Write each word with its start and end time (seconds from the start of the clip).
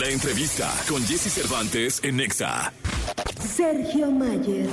La 0.00 0.08
entrevista 0.08 0.72
con 0.88 1.04
Jesse 1.04 1.28
Cervantes 1.28 2.00
en 2.02 2.16
Nexa. 2.16 2.72
Sergio 3.40 4.10
Mayer. 4.10 4.68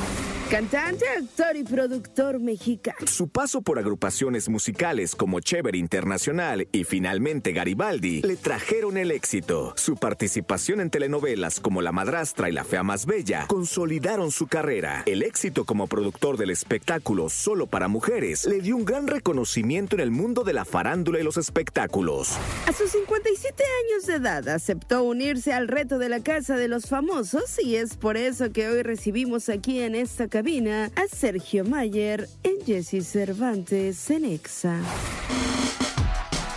Cantante, 0.50 1.04
actor 1.10 1.58
y 1.58 1.64
productor 1.66 2.40
mexicano. 2.40 3.06
Su 3.06 3.28
paso 3.28 3.62
por 3.62 3.80
agrupaciones 3.80 4.48
musicales 4.48 5.14
como 5.14 5.42
Chever 5.42 5.76
Internacional 5.76 6.70
y 6.72 6.86
finalmente 6.86 7.52
Garibaldi 7.52 8.22
le 8.22 8.38
trajeron 8.38 8.96
el 8.96 9.12
éxito. 9.12 9.74
Su 9.76 9.98
participación 9.98 10.80
en 10.80 10.90
telenovelas 10.90 11.60
como 11.60 11.82
La 11.82 11.92
Madrastra 11.92 12.48
y 12.48 12.54
La 12.54 12.64
Fea 12.64 12.82
Más 12.84 13.06
Bella 13.06 13.46
consolidaron 13.48 14.32
su 14.32 14.48
carrera. 14.48 15.04
El 15.06 15.22
éxito 15.22 15.66
como 15.66 15.88
productor 15.88 16.38
del 16.38 16.52
espectáculo 16.52 17.28
Solo 17.28 17.68
para 17.68 17.90
Mujeres 17.90 18.46
le 18.46 18.62
dio 18.62 18.78
un 18.78 18.86
gran 18.86 19.08
reconocimiento 19.08 19.98
en 19.98 20.02
el 20.02 20.12
mundo 20.12 20.46
de 20.46 20.54
la 20.54 20.64
farándula 20.64 21.20
y 21.20 21.24
los 21.24 21.36
espectáculos. 21.36 22.38
A 22.68 22.72
sus 22.72 22.92
57 22.92 23.64
años 23.84 24.06
de 24.06 24.14
edad 24.14 24.48
aceptó 24.48 25.04
unirse 25.04 25.52
al 25.52 25.68
reto 25.68 26.00
de 26.00 26.08
la 26.08 26.22
Casa 26.22 26.56
de 26.56 26.70
los 26.70 26.86
Famosos 26.86 27.60
y 27.62 27.76
es 27.76 27.98
por 27.98 28.16
eso 28.16 28.54
que 28.54 28.57
hoy 28.66 28.82
recibimos 28.82 29.50
aquí 29.50 29.82
en 29.82 29.94
esta 29.96 30.28
cabina 30.28 30.90
a 30.96 31.08
Sergio 31.14 31.64
Mayer 31.66 32.28
en 32.44 32.66
Jesse 32.66 33.06
Cervantes 33.06 33.98
Cenexa. 34.00 34.80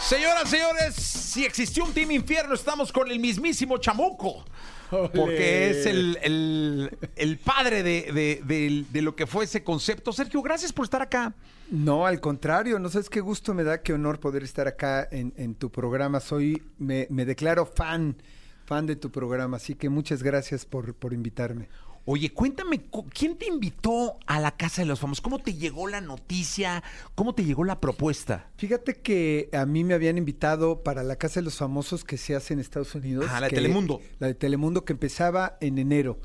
Señoras, 0.00 0.48
señores, 0.48 0.94
si 0.94 1.44
existió 1.44 1.84
un 1.84 1.92
Team 1.92 2.10
Infierno, 2.12 2.54
estamos 2.54 2.90
con 2.92 3.10
el 3.10 3.20
mismísimo 3.20 3.78
Chamuco. 3.78 4.44
Porque 4.90 5.70
es 5.70 5.86
el, 5.86 6.18
el- 6.22 6.98
el 7.14 7.38
padre 7.38 7.84
de, 7.84 8.10
de- 8.12 8.42
de- 8.44 8.84
de 8.90 9.02
lo 9.02 9.14
que 9.14 9.26
fue 9.28 9.44
ese 9.44 9.62
concepto. 9.62 10.12
Sergio, 10.12 10.42
gracias 10.42 10.72
por 10.72 10.84
estar 10.84 11.00
acá. 11.00 11.32
No, 11.70 12.06
al 12.06 12.18
contrario, 12.20 12.80
no 12.80 12.88
sabes 12.88 13.08
qué 13.08 13.20
gusto 13.20 13.54
me 13.54 13.62
da, 13.62 13.82
qué 13.82 13.92
honor 13.92 14.18
poder 14.18 14.42
estar 14.42 14.66
acá 14.66 15.06
en, 15.12 15.32
en 15.36 15.54
tu 15.54 15.70
programa. 15.70 16.18
Soy, 16.18 16.60
me, 16.78 17.06
me 17.08 17.24
declaro 17.24 17.66
fan, 17.66 18.16
fan 18.64 18.86
de 18.86 18.96
tu 18.96 19.12
programa, 19.12 19.58
así 19.58 19.76
que 19.76 19.88
muchas 19.88 20.24
gracias 20.24 20.64
por, 20.64 20.92
por 20.94 21.12
invitarme. 21.12 21.68
Oye, 22.06 22.32
cuéntame, 22.32 22.80
cu- 22.80 23.06
¿quién 23.12 23.36
te 23.36 23.46
invitó 23.46 24.16
a 24.26 24.40
la 24.40 24.56
Casa 24.56 24.82
de 24.82 24.86
los 24.86 24.98
Famosos? 25.00 25.20
¿Cómo 25.20 25.38
te 25.38 25.54
llegó 25.54 25.86
la 25.86 26.00
noticia? 26.00 26.82
¿Cómo 27.14 27.34
te 27.34 27.44
llegó 27.44 27.62
la 27.64 27.78
propuesta? 27.80 28.50
Fíjate 28.56 28.94
que 29.00 29.48
a 29.52 29.66
mí 29.66 29.84
me 29.84 29.94
habían 29.94 30.18
invitado 30.18 30.82
para 30.82 31.02
la 31.02 31.16
Casa 31.16 31.40
de 31.40 31.44
los 31.44 31.56
Famosos 31.56 32.02
que 32.04 32.16
se 32.16 32.34
hace 32.34 32.54
en 32.54 32.60
Estados 32.60 32.94
Unidos. 32.94 33.26
Ah, 33.30 33.40
la 33.40 33.48
de 33.48 33.54
Telemundo. 33.54 34.00
La 34.18 34.26
de 34.28 34.34
Telemundo 34.34 34.84
que 34.84 34.92
empezaba 34.94 35.56
en 35.60 35.78
enero. 35.78 36.18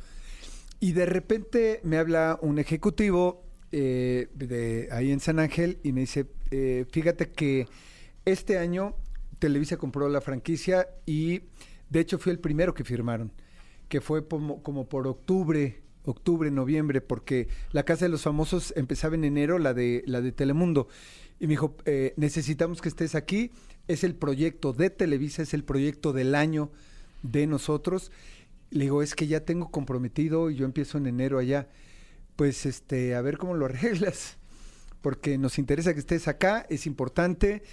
Y 0.79 0.93
de 0.93 1.05
repente 1.05 1.81
me 1.83 1.97
habla 1.97 2.39
un 2.41 2.57
ejecutivo 2.57 3.43
eh, 3.71 4.27
de 4.33 4.87
ahí 4.91 5.11
en 5.11 5.19
San 5.19 5.39
Ángel 5.39 5.79
y 5.83 5.91
me 5.91 6.01
dice, 6.01 6.27
eh, 6.51 6.85
fíjate 6.91 7.31
que 7.31 7.67
este 8.23 8.57
año 8.57 8.95
Televisa 9.39 9.77
compró 9.77 10.07
la 10.09 10.21
franquicia 10.21 10.87
y 11.05 11.41
de 11.89 11.99
hecho 11.99 12.17
fui 12.17 12.31
el 12.31 12.39
primero 12.39 12.73
que 12.73 12.83
firmaron, 12.83 13.31
que 13.89 14.01
fue 14.01 14.27
como, 14.27 14.61
como 14.63 14.87
por 14.87 15.07
octubre, 15.07 15.81
octubre, 16.03 16.51
noviembre, 16.51 17.01
porque 17.01 17.47
la 17.71 17.83
Casa 17.83 18.05
de 18.05 18.09
los 18.09 18.23
Famosos 18.23 18.73
empezaba 18.75 19.15
en 19.15 19.23
enero, 19.23 19.59
la 19.59 19.73
de, 19.73 20.03
la 20.05 20.21
de 20.21 20.31
Telemundo. 20.31 20.87
Y 21.39 21.47
me 21.47 21.51
dijo, 21.51 21.75
eh, 21.85 22.13
necesitamos 22.17 22.81
que 22.81 22.89
estés 22.89 23.15
aquí, 23.15 23.51
es 23.87 24.03
el 24.03 24.15
proyecto 24.15 24.73
de 24.73 24.89
Televisa, 24.89 25.41
es 25.41 25.53
el 25.53 25.63
proyecto 25.63 26.13
del 26.13 26.35
año 26.35 26.71
de 27.23 27.47
nosotros. 27.47 28.11
Le 28.71 28.85
digo, 28.85 29.01
es 29.01 29.15
que 29.15 29.27
ya 29.27 29.41
tengo 29.41 29.69
comprometido 29.69 30.49
y 30.49 30.55
yo 30.55 30.65
empiezo 30.65 30.97
en 30.97 31.07
enero 31.07 31.39
allá. 31.39 31.69
Pues 32.35 32.65
este, 32.65 33.15
a 33.15 33.21
ver 33.21 33.37
cómo 33.37 33.55
lo 33.55 33.65
arreglas. 33.65 34.37
Porque 35.01 35.37
nos 35.37 35.59
interesa 35.59 35.93
que 35.93 35.99
estés 35.99 36.27
acá, 36.27 36.65
es 36.69 36.87
importante. 36.87 37.63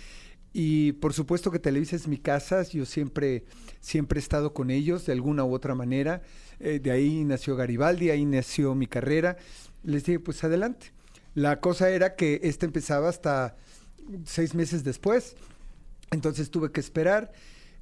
Y 0.53 0.93
por 0.93 1.15
supuesto 1.15 1.51
que 1.51 1.59
Televisa 1.59 1.97
es 1.97 2.09
mi 2.09 2.19
casa, 2.19 2.63
yo 2.65 2.85
siempre, 2.85 3.45
siempre 3.81 4.19
he 4.19 4.23
estado 4.23 4.53
con 4.53 4.71
ellos 4.71 5.07
de 5.07 5.13
alguna 5.13 5.45
u 5.45 5.55
otra 5.55 5.75
manera. 5.75 6.23
Eh, 6.61 6.79
de 6.79 6.91
ahí 6.91 7.25
nació 7.25 7.57
Garibaldi, 7.57 8.11
ahí 8.11 8.25
nació 8.25 8.75
mi 8.75 8.87
carrera. 8.87 9.37
Les 9.83 10.05
dije, 10.05 10.21
pues 10.21 10.45
adelante. 10.45 10.93
La 11.35 11.61
cosa 11.61 11.89
era 11.89 12.15
que 12.15 12.41
este 12.43 12.67
empezaba 12.67 13.09
hasta 13.09 13.57
seis 14.25 14.55
meses 14.55 14.85
después. 14.85 15.37
Entonces 16.11 16.51
tuve 16.51 16.71
que 16.71 16.81
esperar. 16.81 17.33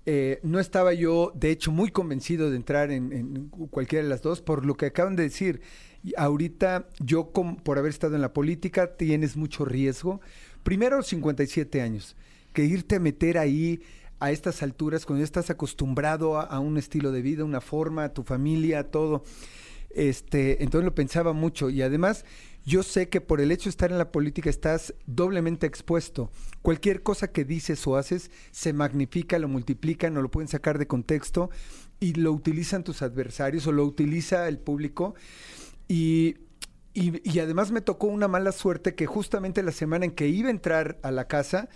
Eh, 0.07 0.39
no 0.45 0.61
estaba 0.61 0.95
yo, 0.95 1.33
de 1.35 1.51
hecho, 1.51 1.73
muy 1.73 1.91
convencido 1.91 2.51
de 2.51 2.57
entrar 2.57 2.93
en, 2.93 3.13
en 3.13 3.49
cualquiera 3.49 4.05
de 4.05 4.09
las 4.09 4.23
dos, 4.23 4.41
por 4.41 4.65
lo 4.65 4.77
que 4.77 4.87
acaban 4.87 5.17
de 5.17 5.25
decir. 5.25 5.61
Ahorita, 6.17 6.89
yo, 7.01 7.33
por 7.33 7.79
haber 7.79 7.91
estado 7.91 8.15
en 8.15 8.23
la 8.23 8.33
política, 8.33 8.97
tienes 8.97 9.37
mucho 9.37 9.65
riesgo. 9.65 10.21
Primero, 10.63 11.03
57 11.03 11.83
años. 11.83 12.17
Que 12.53 12.65
irte 12.65 12.97
a 12.97 13.01
meter 13.01 13.39
ahí 13.39 13.81
a 14.21 14.31
estas 14.31 14.63
alturas, 14.63 15.07
cuando 15.07 15.21
ya 15.21 15.25
estás 15.25 15.49
acostumbrado 15.51 16.39
a, 16.39 16.61
un 16.61 16.77
estilo 16.77 17.11
de 17.11 17.23
vida, 17.23 17.43
una 17.43 17.63
forma, 17.63 18.05
a 18.05 18.13
tu 18.13 18.23
familia, 18.23 18.91
todo. 18.91 19.25
Este, 19.89 20.63
entonces 20.63 20.85
lo 20.85 20.95
pensaba 20.95 21.33
mucho 21.33 21.69
y 21.69 21.83
además 21.83 22.25
yo 22.65 22.85
sé 22.85 23.09
que 23.09 23.21
por 23.21 23.41
el 23.41 23.51
hecho 23.51 23.65
de 23.65 23.71
estar 23.71 23.91
en 23.91 23.99
la 23.99 24.13
política 24.13 24.51
estás 24.51 24.95
doblemente 25.07 25.67
expuesto. 25.67 26.31
Cualquier 26.63 27.03
cosa 27.03 27.33
que 27.33 27.45
dices 27.45 27.85
o 27.87 27.97
haces 27.97 28.31
se 28.53 28.73
magnifica, 28.73 29.39
lo 29.39 29.49
multiplican 29.49 30.17
o 30.17 30.23
lo 30.23 30.31
pueden 30.31 30.49
sacar 30.49 30.79
de 30.79 30.87
contexto 30.87 31.51
y 31.99 32.13
lo 32.13 32.33
utilizan 32.33 32.85
tus 32.85 33.03
adversarios 33.03 33.67
o 33.67 33.73
lo 33.73 33.85
utiliza 33.85 34.47
el 34.49 34.59
público. 34.59 35.15
Y- 35.89 36.37
y 36.93 37.39
además 37.39 37.71
me 37.71 37.81
tocó 37.81 38.09
una 38.09 38.29
mala 38.29 38.53
suerte 38.53 38.95
que 38.95 39.07
justamente 39.07 39.63
la 39.63 39.73
semana 39.73 40.05
en 40.05 40.11
que 40.11 40.29
iba 40.29 40.49
a 40.49 40.51
entrar 40.51 40.99
a 41.03 41.11
la 41.11 41.27
casa, 41.29 41.69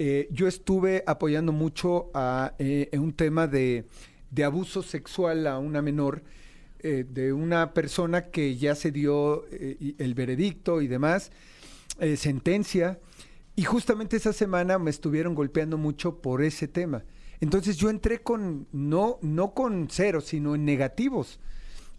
eh, 0.00 0.28
yo 0.30 0.46
estuve 0.46 1.02
apoyando 1.08 1.50
mucho 1.50 2.12
a 2.14 2.54
eh, 2.60 2.88
en 2.92 3.00
un 3.00 3.12
tema 3.12 3.48
de, 3.48 3.84
abuso 4.44 4.84
sexual 4.84 5.44
a 5.48 5.58
una 5.58 5.82
menor, 5.82 6.22
eh, 6.78 7.04
de 7.10 7.32
una 7.32 7.74
persona 7.74 8.26
que 8.26 8.56
ya 8.56 8.76
se 8.76 8.92
dio 8.92 9.44
el 9.50 10.14
veredicto 10.14 10.82
y 10.82 10.86
demás, 10.86 11.32
sentencia, 12.16 13.00
y 13.56 13.64
justamente 13.64 14.16
esa 14.16 14.32
semana 14.32 14.78
me 14.78 14.90
estuvieron 14.90 15.34
golpeando 15.34 15.76
mucho 15.76 16.22
por 16.22 16.42
ese 16.42 16.68
tema. 16.68 17.02
Entonces 17.40 17.76
yo 17.76 17.90
entré 17.90 18.20
con, 18.20 18.68
no, 18.70 19.18
no 19.20 19.52
con 19.52 19.88
cero, 19.90 20.20
sino 20.20 20.54
en 20.54 20.64
negativos. 20.64 21.40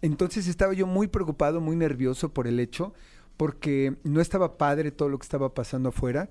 Entonces 0.00 0.46
estaba 0.46 0.72
yo 0.72 0.86
muy 0.86 1.08
preocupado, 1.08 1.60
muy 1.60 1.76
nervioso 1.76 2.32
por 2.32 2.46
el 2.46 2.60
hecho, 2.60 2.94
porque 3.36 3.96
no 4.04 4.22
estaba 4.22 4.56
padre 4.56 4.90
todo 4.90 5.10
lo 5.10 5.18
que 5.18 5.24
estaba 5.24 5.52
pasando 5.54 5.90
afuera, 5.90 6.30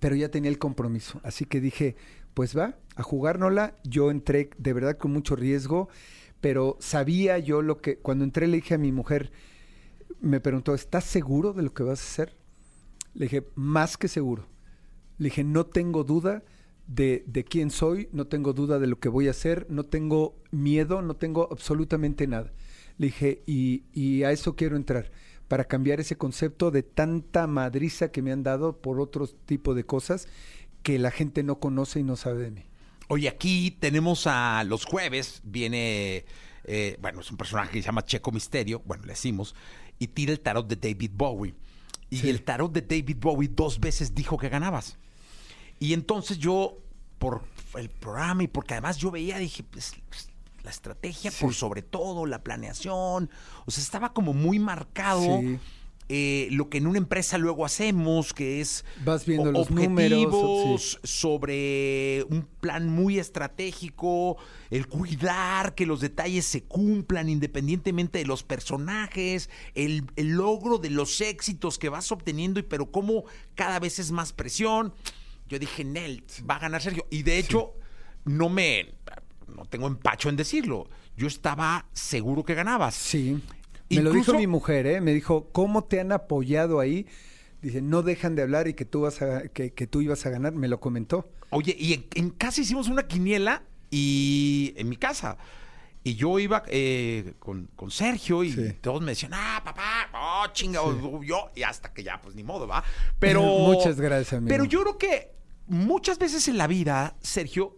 pero 0.00 0.14
ya 0.14 0.30
tenía 0.30 0.50
el 0.50 0.58
compromiso. 0.58 1.20
Así 1.22 1.44
que 1.44 1.60
dije, 1.60 1.96
pues 2.34 2.56
va, 2.56 2.78
a 2.96 3.02
jugárnosla. 3.02 3.76
Yo 3.84 4.10
entré 4.10 4.50
de 4.58 4.72
verdad 4.72 4.96
con 4.96 5.12
mucho 5.12 5.36
riesgo, 5.36 5.88
pero 6.40 6.76
sabía 6.80 7.38
yo 7.38 7.62
lo 7.62 7.80
que, 7.80 7.98
cuando 7.98 8.24
entré 8.24 8.46
le 8.46 8.56
dije 8.56 8.74
a 8.74 8.78
mi 8.78 8.92
mujer, 8.92 9.32
me 10.20 10.40
preguntó, 10.40 10.74
¿estás 10.74 11.04
seguro 11.04 11.52
de 11.52 11.62
lo 11.62 11.72
que 11.72 11.82
vas 11.82 12.00
a 12.00 12.04
hacer? 12.04 12.36
Le 13.14 13.26
dije, 13.26 13.46
más 13.54 13.96
que 13.96 14.08
seguro. 14.08 14.46
Le 15.18 15.26
dije, 15.26 15.44
no 15.44 15.66
tengo 15.66 16.04
duda 16.04 16.44
de, 16.86 17.24
de 17.26 17.44
quién 17.44 17.70
soy, 17.70 18.08
no 18.12 18.26
tengo 18.26 18.52
duda 18.52 18.78
de 18.78 18.86
lo 18.86 18.98
que 18.98 19.08
voy 19.08 19.28
a 19.28 19.32
hacer, 19.32 19.66
no 19.68 19.84
tengo 19.84 20.36
miedo, 20.50 21.02
no 21.02 21.16
tengo 21.16 21.48
absolutamente 21.50 22.26
nada. 22.26 22.52
Le 22.96 23.06
dije, 23.06 23.42
y, 23.46 23.84
y 23.92 24.22
a 24.24 24.32
eso 24.32 24.56
quiero 24.56 24.76
entrar, 24.76 25.10
para 25.48 25.64
cambiar 25.64 25.98
ese 26.00 26.16
concepto 26.16 26.70
de 26.70 26.82
tanta 26.82 27.46
madriza 27.46 28.12
que 28.12 28.22
me 28.22 28.32
han 28.32 28.42
dado 28.42 28.80
por 28.80 29.00
otro 29.00 29.26
tipo 29.26 29.74
de 29.74 29.84
cosas 29.84 30.28
que 30.82 30.98
la 30.98 31.10
gente 31.10 31.42
no 31.42 31.58
conoce 31.58 32.00
y 32.00 32.02
no 32.04 32.16
sabe 32.16 32.44
de 32.44 32.50
mí. 32.50 32.64
Oye, 33.08 33.28
aquí 33.28 33.70
tenemos 33.80 34.26
a 34.26 34.62
los 34.64 34.84
jueves, 34.84 35.40
viene, 35.42 36.26
eh, 36.64 36.98
bueno, 37.00 37.20
es 37.20 37.30
un 37.30 37.38
personaje 37.38 37.72
que 37.72 37.80
se 37.80 37.86
llama 37.86 38.04
Checo 38.04 38.30
Misterio, 38.30 38.82
bueno, 38.84 39.04
le 39.04 39.12
decimos, 39.14 39.54
y 39.98 40.08
tira 40.08 40.32
el 40.32 40.40
tarot 40.40 40.68
de 40.68 40.76
David 40.76 41.12
Bowie. 41.14 41.54
Y 42.10 42.18
Sí. 42.18 42.28
el 42.30 42.42
tarot 42.42 42.70
de 42.72 42.82
David 42.82 43.16
Bowie 43.18 43.48
dos 43.50 43.80
veces 43.80 44.14
dijo 44.14 44.36
que 44.38 44.48
ganabas. 44.50 44.98
Y 45.80 45.94
entonces 45.94 46.38
yo, 46.38 46.76
por 47.18 47.42
el 47.76 47.88
programa 47.88 48.42
y 48.42 48.48
porque 48.48 48.74
además 48.74 48.98
yo 48.98 49.10
veía, 49.10 49.38
dije, 49.38 49.62
pues 49.62 49.94
la 50.68 50.72
estrategia 50.72 51.30
Sí. 51.30 51.44
por 51.44 51.54
sobre 51.54 51.80
todo, 51.82 52.26
la 52.26 52.42
planeación, 52.44 53.30
o 53.64 53.70
sea, 53.70 53.82
estaba 53.82 54.12
como 54.12 54.34
muy 54.34 54.58
marcado. 54.58 55.22
Sí. 55.40 55.58
eh, 56.10 56.48
lo 56.52 56.70
que 56.70 56.78
en 56.78 56.86
una 56.86 56.96
empresa 56.96 57.36
luego 57.36 57.66
hacemos, 57.66 58.32
que 58.32 58.62
es 58.62 58.82
Vas 59.04 59.26
viendo 59.26 59.52
los 59.52 59.70
números, 59.70 60.98
sobre 61.04 62.24
un 62.30 62.48
plan 62.60 62.88
muy 62.88 63.18
estratégico, 63.18 64.38
el 64.70 64.86
cuidar 64.88 65.74
que 65.74 65.84
los 65.84 66.00
detalles 66.00 66.46
se 66.46 66.62
cumplan 66.64 67.28
independientemente 67.28 68.18
de 68.20 68.24
los 68.24 68.42
personajes, 68.42 69.50
el, 69.74 70.04
el 70.16 70.28
logro 70.30 70.78
de 70.78 70.88
los 70.88 71.20
éxitos 71.20 71.78
que 71.78 71.90
vas 71.90 72.10
obteniendo, 72.10 72.58
y 72.58 72.62
pero 72.62 72.90
cómo 72.90 73.24
cada 73.54 73.78
vez 73.78 73.98
es 73.98 74.10
más 74.10 74.32
presión. 74.32 74.94
Yo 75.46 75.58
dije, 75.58 75.84
Nel, 75.84 76.24
va 76.48 76.56
a 76.56 76.58
ganar 76.58 76.80
Sergio. 76.80 77.06
Y 77.10 77.22
de 77.22 77.38
hecho, 77.38 77.74
no 78.24 78.48
me. 78.48 78.94
No 79.54 79.64
tengo 79.64 79.86
empacho 79.86 80.28
en 80.28 80.36
decirlo. 80.36 80.88
Yo 81.16 81.26
estaba 81.26 81.86
seguro 81.92 82.44
que 82.44 82.54
ganabas. 82.54 82.94
Sí. 82.94 83.40
Me 83.90 84.02
lo 84.02 84.12
dijo 84.12 84.34
mi 84.34 84.46
mujer, 84.46 84.86
¿eh? 84.86 85.00
Me 85.00 85.12
dijo, 85.14 85.48
¿cómo 85.52 85.84
te 85.84 86.00
han 86.00 86.12
apoyado 86.12 86.78
ahí? 86.80 87.06
Dice, 87.62 87.80
no 87.82 88.02
dejan 88.02 88.34
de 88.34 88.42
hablar 88.42 88.68
y 88.68 88.74
que 88.74 88.84
tú, 88.84 89.00
vas 89.02 89.20
a, 89.22 89.48
que, 89.48 89.72
que 89.72 89.86
tú 89.86 90.00
ibas 90.00 90.24
a 90.26 90.30
ganar. 90.30 90.52
Me 90.52 90.68
lo 90.68 90.78
comentó. 90.78 91.28
Oye, 91.50 91.74
y 91.78 91.94
en, 91.94 92.06
en 92.14 92.30
casa 92.30 92.60
hicimos 92.60 92.88
una 92.88 93.06
quiniela 93.08 93.62
y 93.90 94.74
en 94.76 94.88
mi 94.88 94.96
casa. 94.96 95.38
Y 96.04 96.14
yo 96.14 96.38
iba 96.38 96.62
eh, 96.68 97.34
con, 97.38 97.68
con 97.74 97.90
Sergio 97.90 98.44
y 98.44 98.52
Sí. 98.52 98.72
todos 98.80 99.00
me 99.02 99.12
decían, 99.12 99.32
ah, 99.34 99.60
papá, 99.64 100.08
oh, 100.14 100.46
chinga, 100.52 100.80
yo, 101.24 101.50
y 101.56 101.62
hasta 101.62 101.92
que 101.92 102.02
ya, 102.04 102.20
pues 102.22 102.34
ni 102.36 102.42
modo, 102.44 102.68
va. 102.68 102.84
Pero. 103.18 103.42
Muchas 103.42 104.00
gracias, 104.00 104.34
amigo. 104.34 104.48
Pero 104.48 104.64
yo 104.64 104.82
creo 104.82 104.98
que 104.98 105.32
muchas 105.66 106.18
veces 106.18 106.46
en 106.48 106.56
la 106.58 106.66
vida, 106.66 107.16
Sergio, 107.20 107.76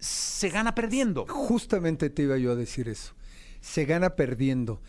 se 0.00 0.48
gana 0.48 0.74
perdiendo. 0.74 1.26
Justamente 1.28 2.10
te 2.10 2.22
iba 2.22 2.36
yo 2.38 2.52
a 2.52 2.56
decir 2.56 2.88
eso. 2.88 3.14
Se 3.60 3.84
gana 3.84 4.16
perdiendo. 4.16 4.80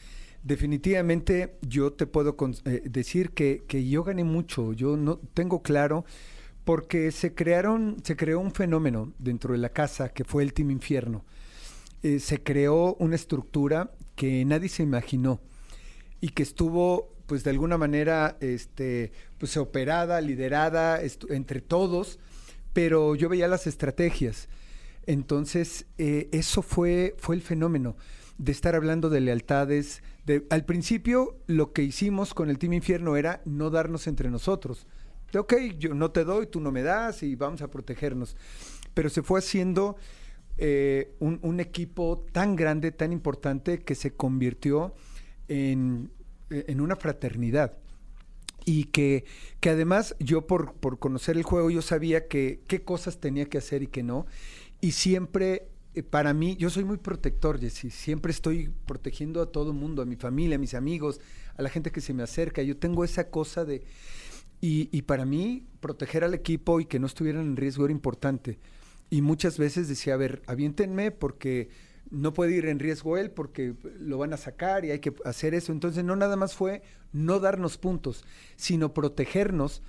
Definitivamente 0.44 1.58
yo 1.62 1.94
te 1.94 2.08
puedo 2.08 2.36
eh, 2.66 2.82
decir 2.86 3.32
que, 3.32 3.64
que 3.68 3.88
yo 3.88 4.04
gané 4.04 4.24
mucho. 4.24 4.74
Yo 4.74 4.98
no 4.98 5.18
tengo 5.34 5.62
claro 5.62 6.06
porque 6.64 7.12
se 7.12 7.34
crearon, 7.34 7.98
se 8.04 8.16
creó 8.16 8.40
un 8.40 8.52
fenómeno 8.52 9.14
dentro 9.20 9.54
de 9.54 9.60
la 9.60 9.70
casa 9.70 10.10
que 10.10 10.24
fue 10.24 10.44
el 10.44 10.54
Team 10.54 10.72
Infierno. 10.72 11.26
Eh, 12.04 12.20
se 12.20 12.42
creó 12.42 12.96
una 12.96 13.16
estructura 13.16 13.92
que 14.16 14.44
nadie 14.46 14.70
se 14.70 14.84
imaginó 14.84 15.42
y 16.20 16.30
que 16.30 16.44
estuvo 16.44 17.14
pues 17.28 17.44
de 17.44 17.52
alguna 17.52 17.78
manera 17.78 18.38
este 18.42 19.12
pues 19.38 19.56
operada, 19.58 20.20
liderada 20.22 21.00
entre 21.30 21.62
todos, 21.62 22.20
pero 22.74 23.16
yo 23.16 23.30
veía 23.30 23.48
las 23.48 23.68
estrategias. 23.68 24.50
Entonces, 25.06 25.86
eh, 25.98 26.30
eso 26.32 26.62
fue, 26.62 27.16
fue 27.18 27.36
el 27.36 27.42
fenómeno 27.42 27.96
de 28.38 28.52
estar 28.52 28.76
hablando 28.76 29.10
de 29.10 29.22
lealtades. 29.22 30.04
De, 30.26 30.46
al 30.50 30.66
principio, 30.66 31.38
lo 31.48 31.74
que 31.74 31.84
hicimos 31.84 32.34
con 32.34 32.50
el 32.50 32.58
Team 32.58 32.74
Infierno 32.74 33.16
era 33.16 33.42
no 33.46 33.70
darnos 33.70 34.08
entre 34.08 34.30
nosotros. 34.30 34.88
De, 35.32 35.40
ok, 35.40 35.54
yo 35.78 35.94
no 35.94 36.12
te 36.12 36.24
doy, 36.24 36.48
tú 36.48 36.60
no 36.60 36.72
me 36.72 36.84
das 36.84 37.24
y 37.24 37.36
vamos 37.36 37.62
a 37.62 37.70
protegernos. 37.70 38.36
Pero 38.94 39.10
se 39.10 39.24
fue 39.24 39.40
haciendo 39.40 39.96
eh, 40.58 41.16
un, 41.20 41.60
equipo 41.60 42.26
tan 42.32 42.56
grande, 42.56 42.92
tan 42.92 43.12
importante, 43.12 43.80
que 43.80 43.96
se 43.96 44.14
convirtió 44.14 44.94
en, 45.48 46.12
en 46.50 46.82
una 46.82 46.96
fraternidad 46.96 47.78
y 48.66 48.86
que, 48.86 49.26
que 49.60 49.70
además 49.70 50.16
yo 50.20 50.48
por, 50.48 50.74
por 50.74 51.00
conocer 51.00 51.38
el 51.38 51.44
juego 51.44 51.70
yo 51.70 51.82
sabía 51.82 52.28
que 52.28 52.62
qué 52.68 52.84
cosas 52.84 53.20
tenía 53.20 53.46
que 53.46 53.58
hacer 53.58 53.84
y 53.84 53.88
qué 53.88 54.04
no. 54.04 54.26
Y 54.82 54.92
siempre, 54.92 55.70
eh, 55.94 56.04
para 56.04 56.34
mí, 56.34 56.58
yo 56.58 56.70
soy 56.70 56.84
muy 56.84 56.98
protector, 56.98 57.60
Jessy. 57.60 57.90
Siempre 57.90 58.32
estoy 58.32 58.72
protegiendo 58.86 59.42
a 59.42 59.52
todo 59.52 59.74
mundo, 59.74 60.02
a 60.02 60.06
mi 60.06 60.16
familia, 60.16 60.56
a 60.56 60.60
mis 60.60 60.74
amigos, 60.74 61.22
a 61.56 61.62
la 61.62 61.70
gente 61.70 61.92
que 61.92 62.02
se 62.02 62.14
me 62.14 62.24
acerca. 62.24 62.62
Yo 62.64 62.78
tengo 62.78 63.04
esa 63.04 63.30
cosa 63.30 63.64
de... 63.64 63.84
Y, 64.60 64.90
y 64.92 65.04
para 65.04 65.26
mí, 65.26 65.66
proteger 65.80 66.24
al 66.24 66.34
equipo 66.34 66.80
y 66.80 66.86
que 66.86 67.00
no 67.00 67.08
estuvieran 67.08 67.44
en 67.44 67.58
riesgo 67.58 67.86
era 67.86 67.92
importante. 67.92 68.60
Y 69.10 69.22
muchas 69.22 69.58
veces 69.58 69.88
decía, 69.88 70.14
a 70.14 70.18
ver, 70.18 70.42
aviéntenme 70.46 71.12
porque 71.12 71.70
no 72.12 72.34
puede 72.34 72.54
ir 72.56 72.66
en 72.66 72.80
riesgo 72.80 73.18
él 73.18 73.32
porque 73.32 73.74
lo 74.00 74.18
van 74.18 74.34
a 74.34 74.38
sacar 74.38 74.86
y 74.86 74.92
hay 74.92 75.00
que 75.00 75.14
hacer 75.26 75.54
eso. 75.56 75.72
Entonces 75.72 76.04
no 76.04 76.16
nada 76.16 76.36
más 76.36 76.54
fue 76.54 76.84
no 77.12 77.40
darnos 77.40 77.78
puntos, 77.78 78.24
sino 78.56 78.94
protegernos 78.94 79.82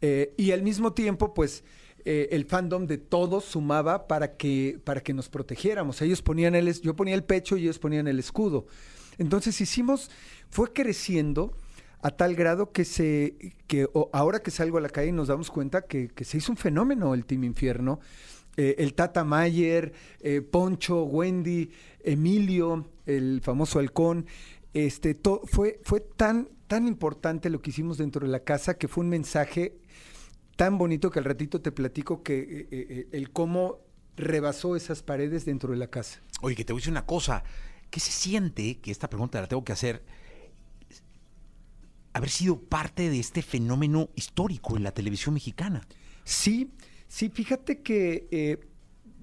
eh, 0.00 0.32
y 0.36 0.52
al 0.52 0.62
mismo 0.62 0.92
tiempo 0.92 1.34
pues 1.34 1.64
eh, 2.04 2.28
el 2.32 2.44
fandom 2.44 2.86
de 2.86 2.98
todos 2.98 3.44
sumaba 3.44 4.06
para 4.06 4.36
que, 4.36 4.78
para 4.84 5.00
que 5.00 5.14
nos 5.14 5.28
protegiéramos. 5.28 6.02
Ellos 6.02 6.20
ponían 6.20 6.54
el, 6.54 6.72
yo 6.80 6.94
ponía 6.94 7.14
el 7.14 7.24
pecho 7.24 7.56
y 7.56 7.62
ellos 7.62 7.78
ponían 7.78 8.06
el 8.08 8.18
escudo. 8.18 8.66
Entonces 9.16 9.60
hicimos, 9.60 10.10
fue 10.50 10.72
creciendo 10.72 11.56
a 12.02 12.10
tal 12.10 12.34
grado 12.34 12.72
que 12.72 12.84
se 12.84 13.56
que 13.66 13.88
ahora 14.12 14.40
que 14.40 14.50
salgo 14.50 14.76
a 14.76 14.82
la 14.82 14.90
calle 14.90 15.12
nos 15.12 15.28
damos 15.28 15.50
cuenta 15.50 15.86
que, 15.86 16.10
se 16.22 16.36
hizo 16.36 16.52
un 16.52 16.58
fenómeno 16.58 17.14
el 17.14 17.24
Team 17.24 17.44
Infierno. 17.44 18.00
Eh, 18.56 18.76
el 18.78 18.94
Tata 18.94 19.24
Mayer, 19.24 19.92
eh, 20.20 20.40
Poncho, 20.40 21.04
Wendy, 21.04 21.70
Emilio, 22.00 22.86
el 23.06 23.40
famoso 23.42 23.78
halcón. 23.78 24.26
Este, 24.74 25.18
fue, 25.44 25.80
fue 25.82 26.00
tan, 26.00 26.48
tan 26.66 26.86
importante 26.86 27.48
lo 27.48 27.62
que 27.62 27.70
hicimos 27.70 27.98
dentro 27.98 28.26
de 28.26 28.30
la 28.30 28.40
casa 28.40 28.76
que 28.76 28.88
fue 28.88 29.02
un 29.02 29.10
mensaje 29.10 29.78
tan 30.56 30.78
bonito 30.78 31.10
que 31.10 31.18
al 31.18 31.24
ratito 31.24 31.60
te 31.60 31.72
platico 31.72 32.22
que 32.22 32.38
eh, 32.38 32.68
eh, 32.70 33.08
el 33.12 33.30
cómo 33.30 33.80
rebasó 34.16 34.76
esas 34.76 35.02
paredes 35.02 35.44
dentro 35.44 35.70
de 35.70 35.76
la 35.76 35.88
casa. 35.88 36.20
Oye, 36.40 36.56
que 36.56 36.64
te 36.64 36.72
voy 36.72 36.80
a 36.80 36.82
decir 36.82 36.92
una 36.92 37.06
cosa. 37.06 37.44
¿Qué 37.90 38.00
se 38.00 38.12
siente, 38.12 38.78
que 38.78 38.90
esta 38.90 39.08
pregunta 39.08 39.40
la 39.40 39.46
tengo 39.46 39.64
que 39.64 39.72
hacer, 39.72 40.02
haber 42.12 42.30
sido 42.30 42.60
parte 42.60 43.08
de 43.10 43.20
este 43.20 43.42
fenómeno 43.42 44.10
histórico 44.14 44.76
en 44.76 44.84
la 44.84 44.92
televisión 44.92 45.34
mexicana? 45.34 45.86
Sí, 46.24 46.72
sí, 47.08 47.28
fíjate 47.28 47.82
que 47.82 48.28
eh, 48.30 48.60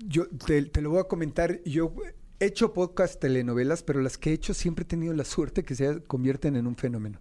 yo 0.05 0.27
te, 0.27 0.61
te 0.63 0.81
lo 0.81 0.91
voy 0.91 0.99
a 0.99 1.05
comentar. 1.05 1.61
Yo 1.63 1.93
he 2.39 2.45
hecho 2.45 2.73
podcast, 2.73 3.19
telenovelas, 3.19 3.83
pero 3.83 4.01
las 4.01 4.17
que 4.17 4.31
he 4.31 4.33
hecho 4.33 4.53
siempre 4.53 4.83
he 4.83 4.87
tenido 4.87 5.13
la 5.13 5.25
suerte 5.25 5.63
que 5.63 5.75
se 5.75 6.01
convierten 6.03 6.55
en 6.55 6.67
un 6.67 6.75
fenómeno. 6.75 7.19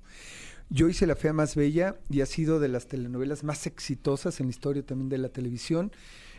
Yo 0.72 0.88
hice 0.88 1.06
La 1.06 1.17
Fea 1.17 1.32
Más 1.32 1.56
Bella 1.56 1.96
y 2.08 2.20
ha 2.20 2.26
sido 2.26 2.61
de 2.61 2.69
las 2.69 2.87
telenovelas 2.87 3.43
más 3.43 3.67
exitosas 3.67 4.38
en 4.40 4.46
la 4.46 4.50
historia 4.50 4.84
también 4.87 5.08
de 5.08 5.19
la 5.19 5.28
televisión, 5.28 5.90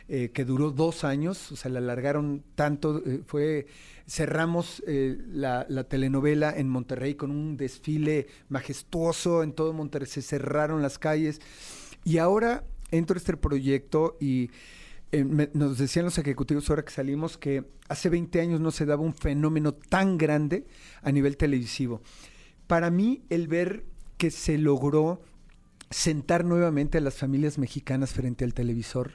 eh, 0.07 0.31
que 0.33 0.45
duró 0.45 0.71
dos 0.71 1.03
años, 1.03 1.51
o 1.51 1.55
sea, 1.57 1.69
la 1.69 1.79
alargaron 1.79 2.41
tanto, 2.55 3.01
eh, 3.05 3.21
fue, 3.25 3.67
cerramos 4.07 4.81
eh, 4.87 5.17
la, 5.33 5.65
la 5.69 5.83
telenovela 5.83 6.53
en 6.57 6.69
Monterrey 6.69 7.15
con 7.15 7.29
un 7.29 7.57
desfile 7.57 8.27
majestuoso 8.49 9.43
en 9.43 9.51
todo 9.51 9.73
Monterrey, 9.73 10.07
se 10.07 10.21
cerraron 10.21 10.81
las 10.81 10.97
calles 10.97 11.41
y 12.05 12.17
ahora 12.17 12.63
entro 12.89 13.15
a 13.15 13.19
este 13.19 13.35
proyecto 13.37 14.17
y 14.19 14.49
me- 15.11 15.49
nos 15.53 15.77
decían 15.77 16.05
los 16.05 16.17
ejecutivos 16.17 16.69
ahora 16.69 16.83
que 16.85 16.91
salimos 16.91 17.37
que 17.37 17.65
hace 17.89 18.09
20 18.09 18.39
años 18.39 18.61
no 18.61 18.71
se 18.71 18.85
daba 18.85 19.03
un 19.03 19.13
fenómeno 19.13 19.73
tan 19.73 20.17
grande 20.17 20.65
a 21.01 21.11
nivel 21.11 21.35
televisivo. 21.35 22.01
Para 22.67 22.89
mí, 22.89 23.21
el 23.29 23.49
ver 23.49 23.83
que 24.21 24.29
se 24.29 24.59
logró 24.59 25.19
sentar 25.89 26.45
nuevamente 26.45 26.99
a 26.99 27.01
las 27.01 27.15
familias 27.15 27.57
mexicanas 27.57 28.13
frente 28.13 28.45
al 28.45 28.53
televisor 28.53 29.13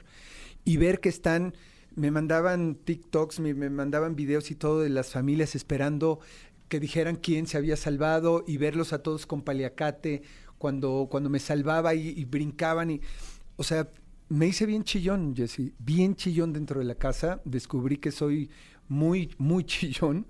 y 0.65 0.75
ver 0.75 0.99
que 0.99 1.07
están, 1.07 1.53
me 1.95 2.11
mandaban 2.11 2.75
TikToks, 2.75 3.39
me, 3.39 3.53
me 3.53 3.69
mandaban 3.69 4.17
videos 4.17 4.51
y 4.51 4.55
todo 4.55 4.81
de 4.81 4.89
las 4.89 5.09
familias 5.09 5.55
esperando 5.55 6.19
que 6.67 6.81
dijeran 6.81 7.15
quién 7.15 7.47
se 7.47 7.55
había 7.55 7.77
salvado 7.77 8.43
y 8.45 8.57
verlos 8.57 8.91
a 8.91 9.01
todos 9.01 9.25
con 9.25 9.43
paliacate 9.43 10.23
cuando, 10.57 11.07
cuando 11.09 11.29
me 11.29 11.39
salvaba 11.39 11.95
y, 11.95 12.25
brincaban 12.25 12.91
y, 12.91 12.99
o 13.55 13.63
sea, 13.63 13.89
me 14.27 14.47
hice 14.47 14.65
bien 14.65 14.83
chillón, 14.83 15.37
Jesse, 15.37 15.71
bien 15.79 16.17
chillón 16.17 16.51
dentro 16.51 16.81
de 16.81 16.85
la 16.85 16.95
casa, 16.95 17.39
descubrí 17.45 17.95
que 17.95 18.11
soy 18.11 18.49
muy, 18.89 19.33
muy 19.37 19.63
chillón. 19.63 20.25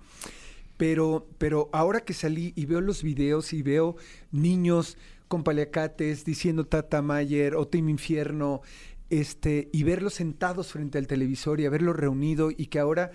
Pero, 0.78 1.28
pero 1.36 1.68
ahora 1.72 2.00
que 2.00 2.14
salí 2.14 2.54
y 2.56 2.64
veo 2.64 2.80
los 2.80 3.02
videos 3.02 3.52
y 3.52 3.62
veo 3.62 3.96
niños 4.32 4.96
con 5.28 5.44
paliacates 5.44 6.24
diciendo 6.24 6.66
Tata 6.66 7.02
Mayer 7.02 7.54
o 7.54 7.68
Team 7.68 7.90
Infierno, 7.90 8.62
este, 9.10 9.68
y 9.72 9.82
verlos 9.84 10.14
sentados 10.14 10.72
frente 10.72 10.98
al 10.98 11.06
televisor 11.06 11.60
y 11.60 11.66
haberlos 11.66 11.96
reunido 11.96 12.50
y 12.50 12.66
que 12.66 12.78
ahora 12.78 13.10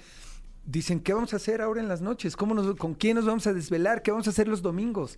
dicen, 0.65 0.99
¿qué 0.99 1.13
vamos 1.13 1.33
a 1.33 1.37
hacer 1.37 1.61
ahora 1.61 1.81
en 1.81 1.87
las 1.87 2.01
noches? 2.01 2.35
¿Cómo 2.35 2.53
nos, 2.53 2.75
¿Con 2.77 2.95
quién 2.95 3.15
nos 3.15 3.25
vamos 3.25 3.47
a 3.47 3.53
desvelar? 3.53 4.01
¿Qué 4.01 4.11
vamos 4.11 4.27
a 4.27 4.31
hacer 4.31 4.47
los 4.47 4.61
domingos? 4.61 5.17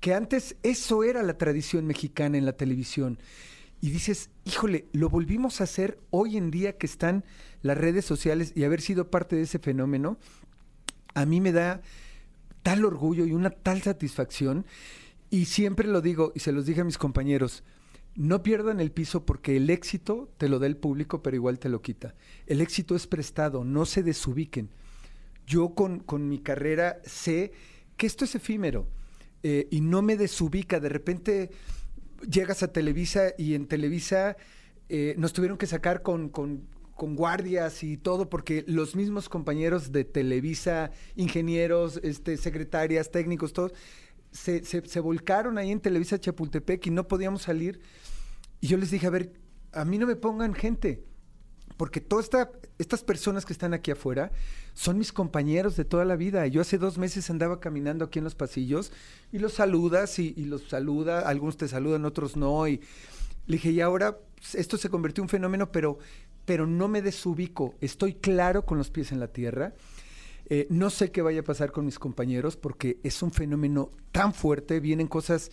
Que 0.00 0.14
antes 0.14 0.56
eso 0.62 1.04
era 1.04 1.22
la 1.22 1.38
tradición 1.38 1.86
mexicana 1.86 2.38
en 2.38 2.44
la 2.44 2.54
televisión. 2.54 3.18
Y 3.80 3.90
dices, 3.90 4.30
híjole, 4.44 4.86
lo 4.92 5.10
volvimos 5.10 5.60
a 5.60 5.64
hacer 5.64 5.98
hoy 6.10 6.36
en 6.36 6.50
día 6.50 6.78
que 6.78 6.86
están 6.86 7.24
las 7.62 7.76
redes 7.76 8.04
sociales 8.04 8.52
y 8.54 8.64
haber 8.64 8.80
sido 8.80 9.10
parte 9.10 9.36
de 9.36 9.42
ese 9.42 9.58
fenómeno 9.58 10.18
a 11.14 11.26
mí 11.26 11.40
me 11.40 11.52
da 11.52 11.80
tal 12.62 12.84
orgullo 12.84 13.24
y 13.24 13.32
una 13.32 13.50
tal 13.50 13.82
satisfacción. 13.82 14.66
Y 15.30 15.46
siempre 15.46 15.88
lo 15.88 16.00
digo, 16.00 16.32
y 16.34 16.40
se 16.40 16.52
los 16.52 16.66
dije 16.66 16.82
a 16.82 16.84
mis 16.84 16.98
compañeros, 16.98 17.64
no 18.14 18.42
pierdan 18.42 18.80
el 18.80 18.92
piso 18.92 19.24
porque 19.26 19.56
el 19.56 19.70
éxito 19.70 20.30
te 20.38 20.48
lo 20.48 20.58
da 20.58 20.66
el 20.66 20.76
público, 20.76 21.22
pero 21.22 21.36
igual 21.36 21.58
te 21.58 21.68
lo 21.68 21.82
quita. 21.82 22.14
El 22.46 22.60
éxito 22.60 22.94
es 22.94 23.06
prestado, 23.06 23.64
no 23.64 23.86
se 23.86 24.02
desubiquen. 24.02 24.70
Yo 25.46 25.74
con, 25.74 26.00
con 26.00 26.28
mi 26.28 26.38
carrera 26.38 27.00
sé 27.04 27.52
que 27.96 28.06
esto 28.06 28.24
es 28.24 28.34
efímero 28.34 28.86
eh, 29.42 29.66
y 29.70 29.80
no 29.80 30.02
me 30.02 30.16
desubica. 30.16 30.80
De 30.80 30.88
repente 30.88 31.50
llegas 32.30 32.62
a 32.62 32.72
Televisa 32.72 33.34
y 33.36 33.54
en 33.54 33.66
Televisa 33.66 34.36
eh, 34.88 35.14
nos 35.18 35.32
tuvieron 35.32 35.58
que 35.58 35.66
sacar 35.66 36.02
con, 36.02 36.28
con, 36.28 36.66
con 36.94 37.16
guardias 37.16 37.82
y 37.82 37.96
todo, 37.96 38.28
porque 38.28 38.64
los 38.66 38.94
mismos 38.94 39.28
compañeros 39.28 39.92
de 39.92 40.04
Televisa, 40.04 40.90
ingenieros, 41.16 42.00
este, 42.02 42.36
secretarias, 42.36 43.10
técnicos, 43.10 43.52
todos, 43.52 43.72
se, 44.30 44.64
se, 44.64 45.00
volcaron 45.00 45.58
ahí 45.58 45.70
en 45.70 45.80
Televisa 45.80 46.18
Chapultepec 46.18 46.86
y 46.86 46.90
no 46.90 47.06
podíamos 47.06 47.42
salir. 47.42 47.80
Y 48.60 48.66
yo 48.66 48.76
les 48.76 48.90
dije, 48.90 49.06
a 49.06 49.10
ver, 49.10 49.32
a 49.72 49.84
mí 49.84 49.98
no 49.98 50.06
me 50.06 50.16
pongan 50.16 50.54
gente, 50.54 51.04
porque 51.76 52.00
todas 52.00 52.26
esta, 52.26 52.50
estas 52.78 53.02
personas 53.02 53.44
que 53.44 53.52
están 53.52 53.74
aquí 53.74 53.90
afuera 53.90 54.32
son 54.72 54.98
mis 54.98 55.12
compañeros 55.12 55.76
de 55.76 55.84
toda 55.84 56.04
la 56.04 56.16
vida. 56.16 56.46
Yo 56.46 56.60
hace 56.60 56.78
dos 56.78 56.98
meses 56.98 57.30
andaba 57.30 57.60
caminando 57.60 58.04
aquí 58.04 58.18
en 58.18 58.24
los 58.24 58.34
pasillos 58.34 58.92
y 59.32 59.38
los 59.38 59.54
saludas 59.54 60.18
y, 60.18 60.34
y 60.36 60.44
los 60.44 60.68
saluda, 60.68 61.20
algunos 61.20 61.56
te 61.56 61.68
saludan, 61.68 62.04
otros 62.04 62.36
no. 62.36 62.66
Y 62.68 62.80
le 63.46 63.56
dije, 63.56 63.70
y 63.70 63.80
ahora 63.80 64.18
pues, 64.36 64.54
esto 64.54 64.76
se 64.76 64.88
convirtió 64.88 65.22
en 65.22 65.26
un 65.26 65.30
fenómeno, 65.30 65.72
pero 65.72 65.98
pero 66.44 66.66
no 66.66 66.88
me 66.88 67.02
desubico. 67.02 67.74
Estoy 67.80 68.14
claro 68.14 68.64
con 68.64 68.78
los 68.78 68.90
pies 68.90 69.12
en 69.12 69.20
la 69.20 69.28
tierra. 69.28 69.74
Eh, 70.46 70.66
no 70.70 70.90
sé 70.90 71.10
qué 71.10 71.22
vaya 71.22 71.40
a 71.40 71.44
pasar 71.44 71.72
con 71.72 71.86
mis 71.86 71.98
compañeros 71.98 72.56
porque 72.56 72.98
es 73.02 73.22
un 73.22 73.32
fenómeno 73.32 73.92
tan 74.12 74.34
fuerte, 74.34 74.78
vienen 74.80 75.06
cosas 75.06 75.50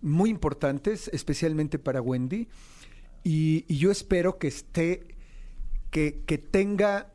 muy 0.00 0.28
importantes, 0.28 1.08
especialmente 1.12 1.78
para 1.78 2.02
Wendy, 2.02 2.48
y, 3.22 3.64
y 3.68 3.78
yo 3.78 3.90
espero 3.90 4.38
que 4.38 4.48
esté, 4.48 5.16
que, 5.90 6.22
que 6.26 6.36
tenga, 6.36 7.12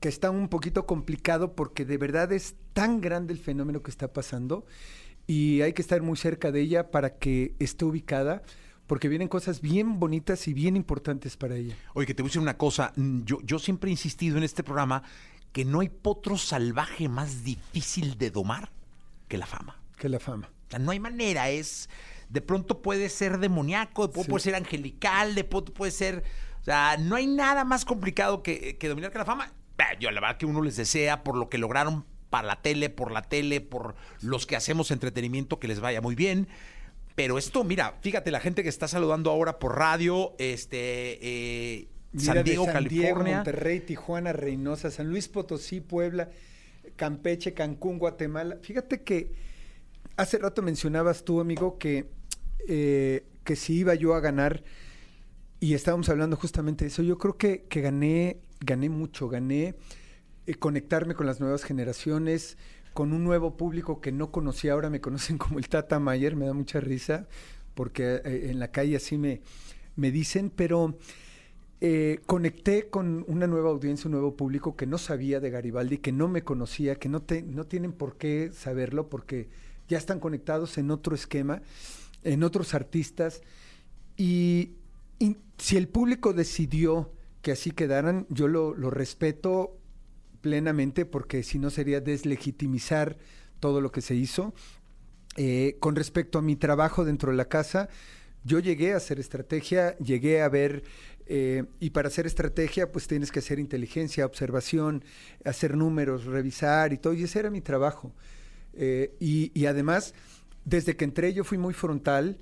que 0.00 0.08
está 0.08 0.30
un 0.30 0.48
poquito 0.48 0.86
complicado 0.86 1.54
porque 1.54 1.84
de 1.84 1.96
verdad 1.98 2.32
es 2.32 2.56
tan 2.72 3.00
grande 3.00 3.32
el 3.32 3.38
fenómeno 3.38 3.82
que 3.82 3.90
está 3.90 4.12
pasando 4.12 4.66
y 5.26 5.62
hay 5.62 5.72
que 5.72 5.82
estar 5.82 6.02
muy 6.02 6.16
cerca 6.16 6.52
de 6.52 6.60
ella 6.60 6.90
para 6.90 7.16
que 7.16 7.54
esté 7.58 7.84
ubicada 7.84 8.42
porque 8.86 9.08
vienen 9.08 9.28
cosas 9.28 9.60
bien 9.60 9.98
bonitas 9.98 10.46
y 10.48 10.54
bien 10.54 10.76
importantes 10.76 11.36
para 11.36 11.56
ella. 11.56 11.74
Oye, 11.94 12.06
que 12.06 12.14
te 12.14 12.22
voy 12.22 12.28
a 12.28 12.30
decir 12.30 12.42
una 12.42 12.56
cosa. 12.58 12.92
mm, 12.96 13.22
Yo, 13.24 13.38
yo 13.42 13.58
siempre 13.58 13.88
he 13.88 13.92
insistido 13.92 14.36
en 14.36 14.44
este 14.44 14.62
programa 14.62 15.02
que 15.52 15.64
no 15.64 15.80
hay 15.80 15.88
potro 15.88 16.36
salvaje 16.36 17.08
más 17.08 17.44
difícil 17.44 18.18
de 18.18 18.30
domar 18.30 18.70
que 19.28 19.38
la 19.38 19.46
fama. 19.46 19.80
Que 19.96 20.08
la 20.08 20.20
fama. 20.20 20.50
O 20.66 20.70
sea, 20.70 20.78
no 20.78 20.90
hay 20.90 21.00
manera, 21.00 21.50
es... 21.50 21.88
De 22.28 22.40
pronto 22.40 22.82
puede 22.82 23.10
ser 23.10 23.38
demoníaco, 23.38 24.06
de 24.06 24.12
pronto 24.12 24.24
Sí. 24.24 24.30
puede 24.30 24.42
ser 24.42 24.54
angelical, 24.56 25.34
de 25.34 25.44
pronto 25.44 25.72
puede 25.72 25.92
ser... 25.92 26.24
O 26.60 26.64
sea, 26.64 26.96
no 26.98 27.16
hay 27.16 27.26
nada 27.26 27.64
más 27.64 27.84
complicado 27.84 28.42
que, 28.42 28.76
que 28.78 28.88
dominar 28.88 29.12
que 29.12 29.18
la 29.18 29.24
fama. 29.24 29.52
Yo 30.00 30.10
la 30.10 30.20
verdad 30.20 30.36
que 30.38 30.46
uno 30.46 30.62
les 30.62 30.76
desea 30.76 31.22
por 31.22 31.36
lo 31.36 31.48
que 31.48 31.58
lograron 31.58 32.04
para 32.30 32.48
la 32.48 32.62
tele, 32.62 32.90
por 32.90 33.12
la 33.12 33.22
tele, 33.22 33.60
por 33.60 33.94
los 34.22 34.46
que 34.46 34.56
hacemos 34.56 34.90
entretenimiento, 34.90 35.60
que 35.60 35.68
les 35.68 35.80
vaya 35.80 36.00
muy 36.00 36.14
bien. 36.14 36.48
Pero 37.14 37.38
esto, 37.38 37.62
mira, 37.64 37.98
fíjate, 38.00 38.30
la 38.30 38.40
gente 38.40 38.62
que 38.62 38.68
está 38.68 38.88
saludando 38.88 39.30
ahora 39.30 39.58
por 39.58 39.76
radio, 39.78 40.34
este, 40.38 41.18
eh, 41.22 41.88
Mira, 42.12 42.26
San 42.26 42.36
de 42.36 42.42
Diego, 42.44 42.64
San 42.66 42.84
Diego, 42.84 43.04
California. 43.04 43.36
Monterrey, 43.36 43.80
Tijuana, 43.80 44.32
Reynosa, 44.32 44.90
San 44.90 45.08
Luis 45.08 45.28
Potosí, 45.28 45.80
Puebla, 45.80 46.30
Campeche, 46.96 47.54
Cancún, 47.54 47.98
Guatemala. 47.98 48.58
Fíjate 48.62 49.02
que 49.02 49.32
hace 50.16 50.38
rato 50.38 50.62
mencionabas 50.62 51.24
tú, 51.24 51.40
amigo, 51.40 51.78
que, 51.78 52.10
eh, 52.68 53.24
que 53.42 53.56
si 53.56 53.74
iba 53.74 53.94
yo 53.94 54.14
a 54.14 54.20
ganar, 54.20 54.62
y 55.60 55.74
estábamos 55.74 56.08
hablando 56.08 56.36
justamente 56.36 56.84
de 56.84 56.90
eso, 56.90 57.02
yo 57.02 57.18
creo 57.18 57.36
que, 57.36 57.64
que 57.64 57.80
gané, 57.80 58.38
gané 58.60 58.88
mucho, 58.90 59.28
gané 59.28 59.74
eh, 60.46 60.54
conectarme 60.54 61.14
con 61.14 61.26
las 61.26 61.40
nuevas 61.40 61.64
generaciones, 61.64 62.58
con 62.94 63.12
un 63.12 63.24
nuevo 63.24 63.56
público 63.56 64.00
que 64.00 64.12
no 64.12 64.30
conocía, 64.30 64.72
ahora 64.72 64.88
me 64.88 65.00
conocen 65.00 65.36
como 65.38 65.58
el 65.58 65.68
Tata 65.68 66.00
Mayer, 66.00 66.36
me 66.36 66.46
da 66.46 66.54
mucha 66.54 66.80
risa, 66.80 67.26
porque 67.74 68.22
eh, 68.24 68.50
en 68.50 68.58
la 68.58 68.68
calle 68.68 68.96
así 68.96 69.18
me, 69.18 69.42
me 69.96 70.10
dicen, 70.10 70.50
pero 70.54 70.96
eh, 71.80 72.20
conecté 72.24 72.88
con 72.88 73.24
una 73.28 73.46
nueva 73.46 73.70
audiencia, 73.70 74.06
un 74.06 74.12
nuevo 74.12 74.36
público 74.36 74.76
que 74.76 74.86
no 74.86 74.96
sabía 74.96 75.40
de 75.40 75.50
Garibaldi, 75.50 75.98
que 75.98 76.12
no 76.12 76.28
me 76.28 76.44
conocía, 76.44 76.94
que 76.94 77.08
no, 77.08 77.20
te, 77.20 77.42
no 77.42 77.64
tienen 77.64 77.92
por 77.92 78.16
qué 78.16 78.50
saberlo, 78.54 79.10
porque 79.10 79.48
ya 79.88 79.98
están 79.98 80.20
conectados 80.20 80.78
en 80.78 80.90
otro 80.90 81.14
esquema, 81.14 81.62
en 82.22 82.42
otros 82.44 82.74
artistas. 82.74 83.42
Y, 84.16 84.70
y 85.18 85.36
si 85.58 85.76
el 85.76 85.88
público 85.88 86.32
decidió 86.32 87.10
que 87.42 87.52
así 87.52 87.72
quedaran, 87.72 88.26
yo 88.30 88.48
lo, 88.48 88.72
lo 88.74 88.90
respeto 88.90 89.76
plenamente, 90.44 91.06
porque 91.06 91.42
si 91.42 91.58
no 91.58 91.70
sería 91.70 92.02
deslegitimizar 92.02 93.16
todo 93.60 93.80
lo 93.80 93.90
que 93.90 94.02
se 94.02 94.14
hizo. 94.14 94.52
Eh, 95.38 95.76
con 95.80 95.96
respecto 95.96 96.38
a 96.38 96.42
mi 96.42 96.54
trabajo 96.54 97.02
dentro 97.02 97.30
de 97.30 97.38
la 97.38 97.46
casa, 97.46 97.88
yo 98.44 98.58
llegué 98.58 98.92
a 98.92 98.98
hacer 98.98 99.18
estrategia, 99.18 99.96
llegué 99.96 100.42
a 100.42 100.50
ver, 100.50 100.84
eh, 101.26 101.64
y 101.80 101.90
para 101.90 102.08
hacer 102.08 102.26
estrategia, 102.26 102.92
pues 102.92 103.06
tienes 103.06 103.32
que 103.32 103.38
hacer 103.38 103.58
inteligencia, 103.58 104.26
observación, 104.26 105.02
hacer 105.46 105.78
números, 105.78 106.26
revisar 106.26 106.92
y 106.92 106.98
todo, 106.98 107.14
y 107.14 107.22
ese 107.22 107.38
era 107.38 107.48
mi 107.48 107.62
trabajo. 107.62 108.12
Eh, 108.74 109.14
y, 109.18 109.50
y 109.58 109.64
además, 109.64 110.12
desde 110.66 110.94
que 110.94 111.06
entré 111.06 111.32
yo 111.32 111.42
fui 111.42 111.56
muy 111.56 111.72
frontal, 111.72 112.36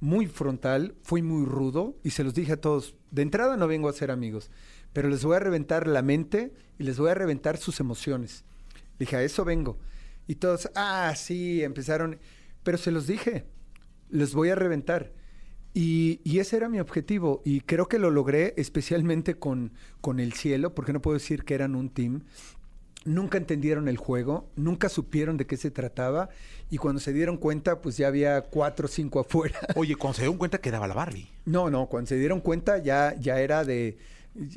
muy 0.00 0.26
frontal, 0.26 0.96
fui 1.04 1.22
muy 1.22 1.46
rudo, 1.46 1.94
y 2.02 2.10
se 2.10 2.24
los 2.24 2.34
dije 2.34 2.54
a 2.54 2.60
todos, 2.60 2.96
de 3.12 3.22
entrada 3.22 3.56
no 3.56 3.68
vengo 3.68 3.88
a 3.88 3.92
ser 3.92 4.10
amigos, 4.10 4.50
pero 4.96 5.10
les 5.10 5.22
voy 5.26 5.36
a 5.36 5.40
reventar 5.40 5.86
la 5.86 6.00
mente 6.00 6.54
y 6.78 6.84
les 6.84 6.98
voy 6.98 7.10
a 7.10 7.14
reventar 7.14 7.58
sus 7.58 7.80
emociones. 7.80 8.44
Dije, 8.98 9.16
a 9.16 9.22
eso 9.22 9.44
vengo. 9.44 9.76
Y 10.26 10.36
todos, 10.36 10.70
ah, 10.74 11.12
sí, 11.14 11.62
empezaron. 11.62 12.18
Pero 12.62 12.78
se 12.78 12.90
los 12.90 13.06
dije, 13.06 13.44
les 14.08 14.32
voy 14.32 14.48
a 14.48 14.54
reventar. 14.54 15.12
Y, 15.74 16.22
y 16.24 16.38
ese 16.38 16.56
era 16.56 16.70
mi 16.70 16.80
objetivo. 16.80 17.42
Y 17.44 17.60
creo 17.60 17.88
que 17.88 17.98
lo 17.98 18.10
logré 18.10 18.54
especialmente 18.56 19.34
con, 19.34 19.74
con 20.00 20.18
el 20.18 20.32
cielo, 20.32 20.74
porque 20.74 20.94
no 20.94 21.02
puedo 21.02 21.18
decir 21.18 21.44
que 21.44 21.52
eran 21.52 21.74
un 21.74 21.90
team. 21.90 22.22
Nunca 23.04 23.36
entendieron 23.36 23.88
el 23.88 23.98
juego, 23.98 24.50
nunca 24.56 24.88
supieron 24.88 25.36
de 25.36 25.46
qué 25.46 25.58
se 25.58 25.70
trataba. 25.70 26.30
Y 26.70 26.78
cuando 26.78 27.02
se 27.02 27.12
dieron 27.12 27.36
cuenta, 27.36 27.82
pues 27.82 27.98
ya 27.98 28.08
había 28.08 28.40
cuatro 28.40 28.86
o 28.86 28.88
cinco 28.88 29.20
afuera. 29.28 29.58
Oye, 29.74 29.94
cuando 29.94 30.14
se 30.14 30.22
dieron 30.22 30.38
cuenta 30.38 30.56
quedaba 30.56 30.88
la 30.88 30.94
Barbie. 30.94 31.28
No, 31.44 31.68
no, 31.68 31.86
cuando 31.86 32.08
se 32.08 32.16
dieron 32.16 32.40
cuenta 32.40 32.78
ya, 32.78 33.14
ya 33.20 33.40
era 33.40 33.62
de... 33.62 33.98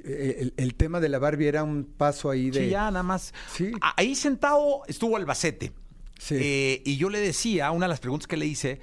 El, 0.03 0.53
el 0.57 0.75
tema 0.75 0.99
de 0.99 1.09
la 1.09 1.19
Barbie 1.19 1.47
era 1.47 1.63
un 1.63 1.85
paso 1.85 2.29
ahí 2.29 2.51
de... 2.51 2.65
Sí, 2.65 2.69
ya 2.69 2.91
nada 2.91 3.03
más. 3.03 3.33
Sí. 3.53 3.71
Ahí 3.95 4.15
sentado 4.15 4.81
estuvo 4.87 5.15
Albacete. 5.17 5.71
Sí. 6.17 6.35
Eh, 6.37 6.81
y 6.85 6.97
yo 6.97 7.09
le 7.09 7.19
decía, 7.19 7.71
una 7.71 7.85
de 7.85 7.89
las 7.89 7.99
preguntas 7.99 8.27
que 8.27 8.37
le 8.37 8.45
hice, 8.45 8.81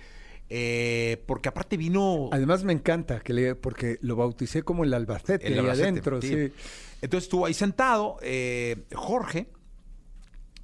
eh, 0.49 1.23
porque 1.27 1.49
aparte 1.49 1.77
vino 1.77 2.31
Además 2.33 2.65
me 2.65 2.73
encanta 2.73 3.21
que 3.21 3.33
le, 3.33 3.55
porque 3.55 3.99
lo 4.01 4.17
bauticé 4.17 4.63
como 4.63 4.85
el 4.85 4.95
Albacete, 4.95 5.47
el 5.47 5.55
ahí 5.55 5.59
Albacete, 5.59 5.89
adentro, 5.89 6.23
sí. 6.23 6.29
sí. 6.29 6.53
Entonces 7.03 7.25
estuvo 7.25 7.45
ahí 7.47 7.55
sentado 7.55 8.19
eh, 8.23 8.87
Jorge 8.95 9.49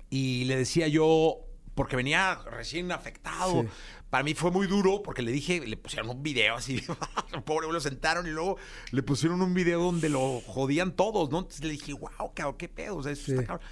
y 0.09 0.45
le 0.45 0.57
decía 0.57 0.89
yo, 0.89 1.41
porque 1.75 1.97
venía 1.97 2.39
recién 2.51 2.91
afectado. 2.93 3.63
Sí. 3.63 3.69
Para 4.13 4.25
mí 4.25 4.35
fue 4.35 4.51
muy 4.51 4.67
duro 4.67 5.03
porque 5.03 5.23
le 5.23 5.33
dije, 5.33 5.67
le 5.67 5.75
pusieron 5.79 6.11
un 6.11 6.23
video 6.23 6.57
así, 6.57 6.83
pobre, 7.47 7.67
lo 7.73 7.81
sentaron 7.81 8.27
y 8.27 8.31
luego 8.31 8.59
le 8.91 9.03
pusieron 9.03 9.41
un 9.41 9.55
video 9.55 9.81
donde 9.83 10.11
lo 10.11 10.43
jodían 10.43 10.95
todos, 10.95 11.31
¿no? 11.31 11.39
Entonces 11.39 11.65
le 11.65 11.71
dije, 11.71 11.95
wow, 11.95 12.35
cabrón, 12.35 12.57
qué 12.59 12.69
pedo, 12.69 12.97
o 12.97 13.03
sea, 13.03 13.13
eso 13.13 13.25
Sí. 13.25 13.33
está 13.33 13.47
cabrón. 13.47 13.67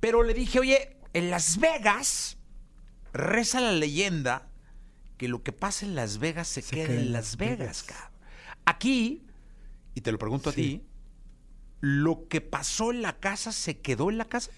Pero 0.00 0.22
le 0.22 0.32
dije, 0.32 0.58
oye, 0.60 0.96
en 1.12 1.28
Las 1.28 1.58
Vegas 1.60 2.38
reza 3.12 3.60
la 3.60 3.72
leyenda 3.72 4.48
que 5.18 5.28
lo 5.28 5.42
que 5.42 5.52
pasa 5.52 5.84
en 5.84 5.94
Las 5.94 6.16
Vegas 6.16 6.48
se, 6.48 6.62
Se 6.62 6.74
queda 6.74 6.86
queda 6.86 6.98
en 6.98 7.12
Las 7.12 7.36
Vegas, 7.36 7.82
cabrón. 7.82 8.12
Aquí, 8.64 9.26
y 9.94 10.00
te 10.00 10.10
lo 10.10 10.16
pregunto 10.18 10.48
a 10.48 10.52
ti, 10.54 10.86
¿lo 11.82 12.28
que 12.28 12.40
pasó 12.40 12.92
en 12.92 13.02
la 13.02 13.20
casa 13.20 13.52
se 13.52 13.80
quedó 13.80 14.08
en 14.08 14.16
la 14.16 14.24
casa? 14.24 14.50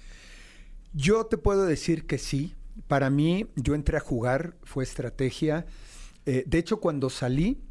Yo 0.93 1.26
te 1.26 1.38
puedo 1.38 1.64
decir 1.67 2.07
que 2.07 2.19
sí. 2.19 2.55
Para 2.87 3.11
mí, 3.11 3.47
yo 3.57 3.75
entré 3.75 3.97
a 3.97 4.00
jugar, 4.00 4.57
fue 4.62 4.85
estrategia. 4.85 5.66
Eh, 6.26 6.45
de 6.47 6.59
hecho, 6.59 6.81
cuando 6.81 7.11
salí, 7.11 7.62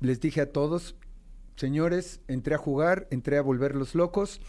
les 0.00 0.20
dije 0.20 0.40
a 0.40 0.52
todos, 0.52 0.96
señores, 1.56 2.20
entré 2.28 2.54
a 2.54 2.58
jugar, 2.58 3.06
entré 3.10 3.38
a 3.38 3.42
volverlos 3.42 3.94
locos 3.94 4.40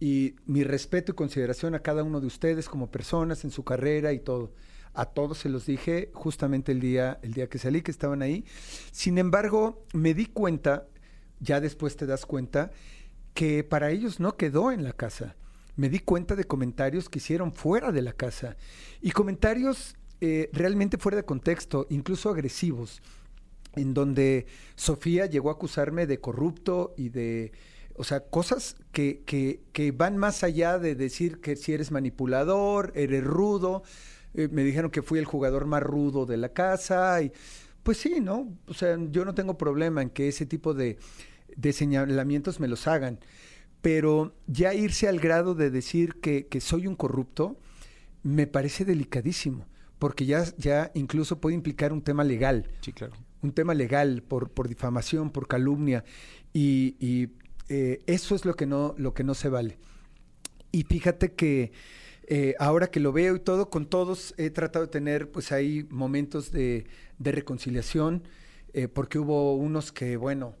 y 0.00 0.34
mi 0.46 0.64
respeto 0.64 1.12
y 1.12 1.14
consideración 1.14 1.74
a 1.74 1.80
cada 1.80 2.02
uno 2.02 2.20
de 2.20 2.26
ustedes 2.26 2.68
como 2.68 2.90
personas 2.90 3.44
en 3.44 3.50
su 3.50 3.64
carrera 3.64 4.12
y 4.12 4.18
todo. 4.18 4.52
A 4.94 5.06
todos 5.06 5.38
se 5.38 5.48
los 5.48 5.64
dije 5.64 6.10
justamente 6.12 6.72
el 6.72 6.80
día, 6.80 7.18
el 7.22 7.32
día 7.32 7.48
que 7.48 7.58
salí, 7.58 7.82
que 7.82 7.90
estaban 7.90 8.20
ahí. 8.20 8.44
Sin 8.90 9.16
embargo, 9.16 9.86
me 9.94 10.12
di 10.12 10.26
cuenta, 10.26 10.88
ya 11.40 11.60
después 11.60 11.96
te 11.96 12.06
das 12.06 12.26
cuenta, 12.26 12.72
que 13.32 13.64
para 13.64 13.90
ellos 13.90 14.20
no 14.20 14.36
quedó 14.36 14.72
en 14.72 14.84
la 14.84 14.92
casa. 14.92 15.36
Me 15.76 15.88
di 15.88 16.00
cuenta 16.00 16.36
de 16.36 16.44
comentarios 16.44 17.08
que 17.08 17.18
hicieron 17.18 17.52
fuera 17.52 17.92
de 17.92 18.02
la 18.02 18.12
casa 18.12 18.56
y 19.00 19.10
comentarios 19.10 19.96
eh, 20.20 20.50
realmente 20.52 20.98
fuera 20.98 21.16
de 21.16 21.24
contexto, 21.24 21.86
incluso 21.90 22.30
agresivos, 22.30 23.02
en 23.74 23.94
donde 23.94 24.46
Sofía 24.76 25.26
llegó 25.26 25.50
a 25.50 25.54
acusarme 25.54 26.06
de 26.06 26.20
corrupto 26.20 26.94
y 26.96 27.08
de, 27.08 27.52
o 27.96 28.04
sea, 28.04 28.20
cosas 28.20 28.76
que, 28.92 29.22
que, 29.24 29.62
que 29.72 29.92
van 29.92 30.16
más 30.16 30.44
allá 30.44 30.78
de 30.78 30.94
decir 30.94 31.40
que 31.40 31.56
si 31.56 31.72
eres 31.72 31.90
manipulador, 31.90 32.92
eres 32.94 33.24
rudo. 33.24 33.82
Eh, 34.34 34.48
me 34.50 34.64
dijeron 34.64 34.90
que 34.90 35.02
fui 35.02 35.18
el 35.18 35.24
jugador 35.24 35.66
más 35.66 35.82
rudo 35.82 36.24
de 36.24 36.36
la 36.36 36.50
casa 36.50 37.20
y 37.22 37.32
pues 37.82 37.98
sí, 37.98 38.20
¿no? 38.20 38.48
O 38.66 38.74
sea, 38.74 38.96
yo 39.10 39.24
no 39.24 39.34
tengo 39.34 39.58
problema 39.58 40.02
en 40.02 40.10
que 40.10 40.28
ese 40.28 40.46
tipo 40.46 40.72
de, 40.72 40.98
de 41.56 41.72
señalamientos 41.72 42.60
me 42.60 42.68
los 42.68 42.86
hagan, 42.86 43.18
pero 43.82 44.34
ya 44.46 44.72
irse 44.74 45.08
al 45.08 45.20
grado 45.20 45.54
de 45.54 45.70
decir 45.70 46.14
que, 46.20 46.46
que 46.46 46.60
soy 46.60 46.86
un 46.86 46.96
corrupto 46.96 47.58
me 48.22 48.46
parece 48.46 48.84
delicadísimo, 48.84 49.66
porque 49.98 50.24
ya, 50.24 50.44
ya 50.56 50.90
incluso 50.94 51.40
puede 51.40 51.56
implicar 51.56 51.92
un 51.92 52.02
tema 52.02 52.24
legal 52.24 52.68
Sí, 52.80 52.92
claro. 52.92 53.12
un 53.42 53.52
tema 53.52 53.74
legal 53.74 54.22
por, 54.22 54.50
por 54.50 54.68
difamación, 54.68 55.30
por 55.30 55.48
calumnia, 55.48 56.04
y, 56.52 56.96
y, 57.00 57.30
eh, 57.68 58.00
eso 58.06 58.34
es 58.34 58.44
lo 58.44 58.54
que 58.54 58.66
no, 58.66 58.94
lo 58.98 59.14
que 59.14 59.24
no 59.24 59.34
se 59.34 59.48
vale. 59.48 59.78
Y 60.70 60.84
fíjate 60.84 61.32
que 61.32 61.72
eh, 62.26 62.54
ahora 62.58 62.88
que 62.88 63.00
lo 63.00 63.12
veo 63.12 63.34
y 63.36 63.40
todo, 63.40 63.68
con 63.70 63.86
todos 63.86 64.34
he 64.38 64.50
tratado 64.50 64.84
de 64.86 64.90
tener 64.90 65.30
pues 65.30 65.52
ahí 65.52 65.86
momentos 65.90 66.52
de, 66.52 66.86
de 67.18 67.32
reconciliación, 67.32 68.22
eh, 68.74 68.88
porque 68.88 69.18
hubo 69.18 69.54
unos 69.56 69.90
que, 69.92 70.16
bueno, 70.16 70.54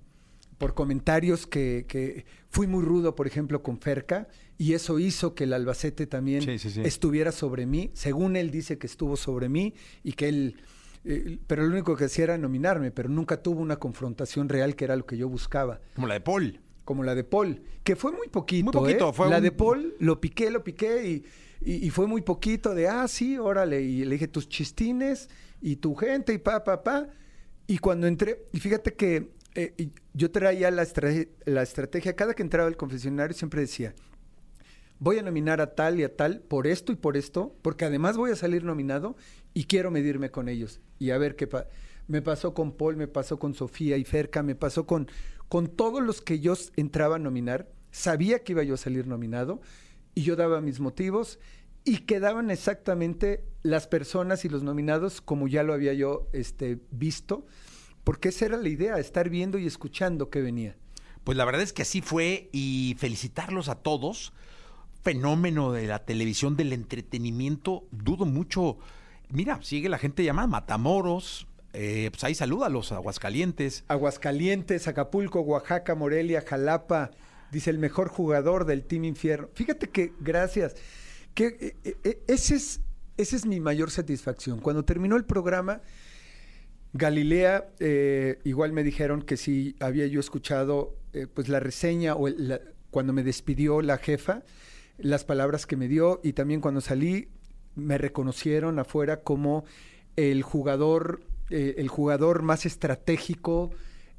por 0.62 0.74
comentarios 0.74 1.48
que, 1.48 1.86
que 1.88 2.24
fui 2.48 2.68
muy 2.68 2.84
rudo, 2.84 3.16
por 3.16 3.26
ejemplo, 3.26 3.64
con 3.64 3.80
Ferca, 3.80 4.28
y 4.58 4.74
eso 4.74 5.00
hizo 5.00 5.34
que 5.34 5.42
el 5.42 5.54
Albacete 5.54 6.06
también 6.06 6.40
Sí, 6.42 6.56
sí, 6.56 6.70
sí. 6.70 6.82
estuviera 6.84 7.32
sobre 7.32 7.66
mí. 7.66 7.90
Según 7.94 8.36
él 8.36 8.52
dice 8.52 8.78
que 8.78 8.86
estuvo 8.86 9.16
sobre 9.16 9.48
mí 9.48 9.74
y 10.04 10.12
que 10.12 10.28
él... 10.28 10.60
eh, 11.04 11.38
pero 11.48 11.64
lo 11.64 11.70
único 11.72 11.96
que 11.96 12.04
hacía 12.04 12.22
era 12.24 12.38
nominarme, 12.38 12.92
pero 12.92 13.08
nunca 13.08 13.42
tuvo 13.42 13.60
una 13.60 13.76
confrontación 13.80 14.48
real 14.48 14.76
que 14.76 14.84
era 14.84 14.94
lo 14.94 15.04
que 15.04 15.16
yo 15.16 15.28
buscaba 15.28 15.80
Como 15.96 16.06
la 16.06 16.14
de 16.14 16.20
Paul. 16.20 16.60
como 16.84 17.02
la 17.02 17.16
de 17.16 17.24
Paul, 17.24 17.60
que 17.82 17.96
fue 17.96 18.12
muy 18.12 18.28
poquito. 18.28 18.64
Muy 18.66 18.72
poquito, 18.72 19.08
¿eh? 19.10 19.12
fue 19.12 19.28
la 19.30 19.38
un- 19.38 19.42
de 19.42 19.50
Paul 19.50 19.94
lo 19.98 20.20
piqué, 20.20 20.48
lo 20.52 20.62
piqué 20.62 21.04
y, 21.08 21.24
y- 21.68 21.86
y 21.86 21.90
fue 21.90 22.06
muy 22.06 22.22
poquito 22.22 22.72
de, 22.72 22.86
ah, 22.86 23.08
sí, 23.08 23.36
órale. 23.36 23.82
Y 23.82 24.04
le 24.04 24.12
dije 24.12 24.28
tus 24.28 24.48
chistines 24.48 25.28
y 25.60 25.74
tu 25.74 25.96
gente 25.96 26.32
y 26.32 26.38
pa, 26.38 26.62
pa, 26.62 26.84
pa. 26.84 27.08
Y 27.66 27.78
cuando 27.78 28.06
entré, 28.06 28.44
y 28.52 28.60
fíjate 28.60 28.94
que 28.94 29.32
eh, 29.54 29.90
yo 30.14 30.30
traía 30.30 30.70
la, 30.70 30.82
estra- 30.82 31.26
la 31.44 31.62
estrategia, 31.62 32.16
cada 32.16 32.34
que 32.34 32.42
entraba 32.42 32.68
al 32.68 32.76
confesionario 32.76 33.36
siempre 33.36 33.60
decía, 33.60 33.94
voy 34.98 35.18
a 35.18 35.22
nominar 35.22 35.60
a 35.60 35.74
tal 35.74 35.98
y 35.98 36.04
a 36.04 36.16
tal 36.16 36.40
por 36.40 36.66
esto 36.66 36.92
y 36.92 36.96
por 36.96 37.16
esto, 37.16 37.54
porque 37.62 37.84
además 37.84 38.16
voy 38.16 38.30
a 38.30 38.36
salir 38.36 38.64
nominado 38.64 39.16
y 39.54 39.64
quiero 39.64 39.90
medirme 39.90 40.30
con 40.30 40.48
ellos 40.48 40.80
y 40.98 41.10
a 41.10 41.18
ver 41.18 41.36
qué 41.36 41.46
pasa. 41.46 41.68
Me 42.08 42.22
pasó 42.22 42.52
con 42.54 42.72
Paul, 42.72 42.96
me 42.96 43.08
pasó 43.08 43.38
con 43.38 43.54
Sofía 43.54 43.96
y 43.96 44.04
Ferca, 44.04 44.42
me 44.42 44.54
pasó 44.54 44.86
con, 44.86 45.08
con 45.48 45.68
todos 45.68 46.02
los 46.02 46.20
que 46.20 46.40
yo 46.40 46.54
entraba 46.76 47.16
a 47.16 47.18
nominar. 47.18 47.68
Sabía 47.90 48.40
que 48.40 48.52
iba 48.52 48.62
yo 48.64 48.74
a 48.74 48.78
salir 48.78 49.06
nominado 49.06 49.60
y 50.14 50.22
yo 50.22 50.34
daba 50.36 50.60
mis 50.60 50.80
motivos 50.80 51.38
y 51.84 51.98
quedaban 51.98 52.50
exactamente 52.50 53.44
las 53.62 53.86
personas 53.86 54.44
y 54.44 54.48
los 54.48 54.62
nominados 54.62 55.20
como 55.20 55.48
ya 55.48 55.62
lo 55.62 55.72
había 55.74 55.92
yo 55.94 56.28
este, 56.32 56.78
visto, 56.90 57.46
porque 58.04 58.30
esa 58.30 58.46
era 58.46 58.56
la 58.56 58.68
idea, 58.68 58.98
estar 58.98 59.28
viendo 59.28 59.58
y 59.58 59.66
escuchando 59.66 60.30
qué 60.30 60.40
venía. 60.40 60.76
Pues 61.24 61.38
la 61.38 61.44
verdad 61.44 61.62
es 61.62 61.72
que 61.72 61.82
así 61.82 62.00
fue 62.00 62.48
y 62.52 62.96
felicitarlos 62.98 63.68
a 63.68 63.76
todos. 63.76 64.32
Fenómeno 65.02 65.72
de 65.72 65.86
la 65.86 66.04
televisión, 66.04 66.56
del 66.56 66.72
entretenimiento, 66.72 67.84
dudo 67.90 68.24
mucho. 68.24 68.78
Mira, 69.28 69.60
sigue 69.62 69.88
la 69.88 69.98
gente 69.98 70.24
llamada 70.24 70.46
Matamoros, 70.46 71.46
eh, 71.72 72.10
pues 72.12 72.22
ahí 72.24 72.34
saluda 72.34 72.66
a 72.66 72.68
los 72.68 72.92
Aguascalientes. 72.92 73.84
Aguascalientes, 73.88 74.88
Acapulco, 74.88 75.40
Oaxaca, 75.40 75.94
Morelia, 75.94 76.44
Jalapa, 76.46 77.10
dice 77.50 77.70
el 77.70 77.78
mejor 77.78 78.08
jugador 78.08 78.66
del 78.66 78.84
Team 78.84 79.04
Infierno. 79.04 79.48
Fíjate 79.54 79.88
que, 79.88 80.12
gracias, 80.20 80.76
que 81.34 81.74
eh, 81.84 81.96
eh, 82.04 82.22
ese 82.26 82.56
es, 82.56 82.80
esa 83.16 83.36
es 83.36 83.46
mi 83.46 83.58
mayor 83.58 83.90
satisfacción. 83.90 84.60
Cuando 84.60 84.84
terminó 84.84 85.16
el 85.16 85.24
programa, 85.24 85.80
Galilea, 86.94 87.72
eh, 87.80 88.38
igual 88.44 88.72
me 88.72 88.82
dijeron 88.84 89.22
que 89.22 89.36
si 89.36 89.76
había 89.80 90.06
yo 90.06 90.20
escuchado 90.20 90.96
eh, 91.14 91.26
pues 91.32 91.48
la 91.48 91.60
reseña 91.60 92.14
o 92.14 92.28
el- 92.28 92.60
cuando 92.90 93.12
me 93.14 93.22
despidió 93.22 93.80
la 93.80 93.96
jefa, 93.98 94.42
las 94.98 95.24
palabras 95.24 95.66
que 95.66 95.76
me 95.76 95.88
dio 95.88 96.20
y 96.22 96.34
también 96.34 96.60
cuando 96.60 96.80
salí 96.82 97.28
me 97.74 97.96
reconocieron 97.96 98.78
afuera 98.78 99.22
como 99.22 99.64
el 100.16 100.42
jugador, 100.42 101.22
eh, 101.50 101.74
el 101.78 101.88
jugador 101.88 102.42
más 102.42 102.66
estratégico 102.66 103.70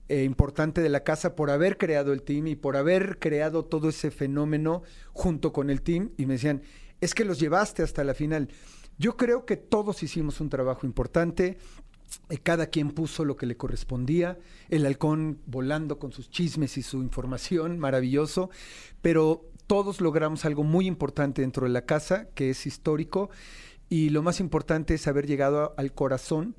e 0.10 0.24
importante 0.24 0.82
de 0.82 0.90
la 0.90 1.04
casa 1.04 1.36
por 1.36 1.52
haber 1.52 1.78
creado 1.78 2.12
el 2.14 2.24
team 2.24 2.48
y 2.48 2.56
por 2.56 2.76
haber 2.76 3.20
creado 3.20 3.66
todo 3.66 3.90
ese 3.90 4.10
fenómeno 4.12 4.82
junto 5.14 5.54
con 5.54 5.70
el 5.70 5.82
team 5.84 6.12
y 6.18 6.26
me 6.26 6.34
decían, 6.34 6.64
es 7.02 7.14
que 7.14 7.26
los 7.26 7.40
llevaste 7.40 7.84
hasta 7.84 8.04
la 8.04 8.14
final. 8.16 8.50
Yo 8.98 9.18
creo 9.18 9.46
que 9.46 9.58
todos 9.58 10.04
hicimos 10.04 10.40
un 10.42 10.50
trabajo 10.50 10.86
importante. 10.86 11.58
Eh, 12.30 12.38
Cada 12.38 12.68
quien 12.68 12.92
puso 12.92 13.26
lo 13.26 13.36
que 13.36 13.46
le 13.46 13.58
correspondía, 13.58 14.38
el 14.70 14.86
halcón 14.86 15.40
volando 15.46 16.00
con 16.00 16.12
sus 16.12 16.30
chismes 16.30 16.78
y 16.78 16.84
su 16.84 17.02
información, 17.02 17.80
maravilloso, 17.80 18.50
pero 19.02 19.46
todos 19.68 20.02
logramos 20.02 20.46
algo 20.46 20.64
muy 20.64 20.88
importante 20.88 21.42
dentro 21.42 21.66
de 21.66 21.74
la 21.74 21.86
casa, 21.86 22.28
que 22.36 22.50
es 22.50 22.66
histórico, 22.66 23.30
y 23.90 24.10
lo 24.10 24.24
más 24.24 24.40
importante 24.40 24.96
es 24.96 25.08
haber 25.08 25.28
llegado 25.28 25.74
al 25.78 25.94
corazón 25.94 26.56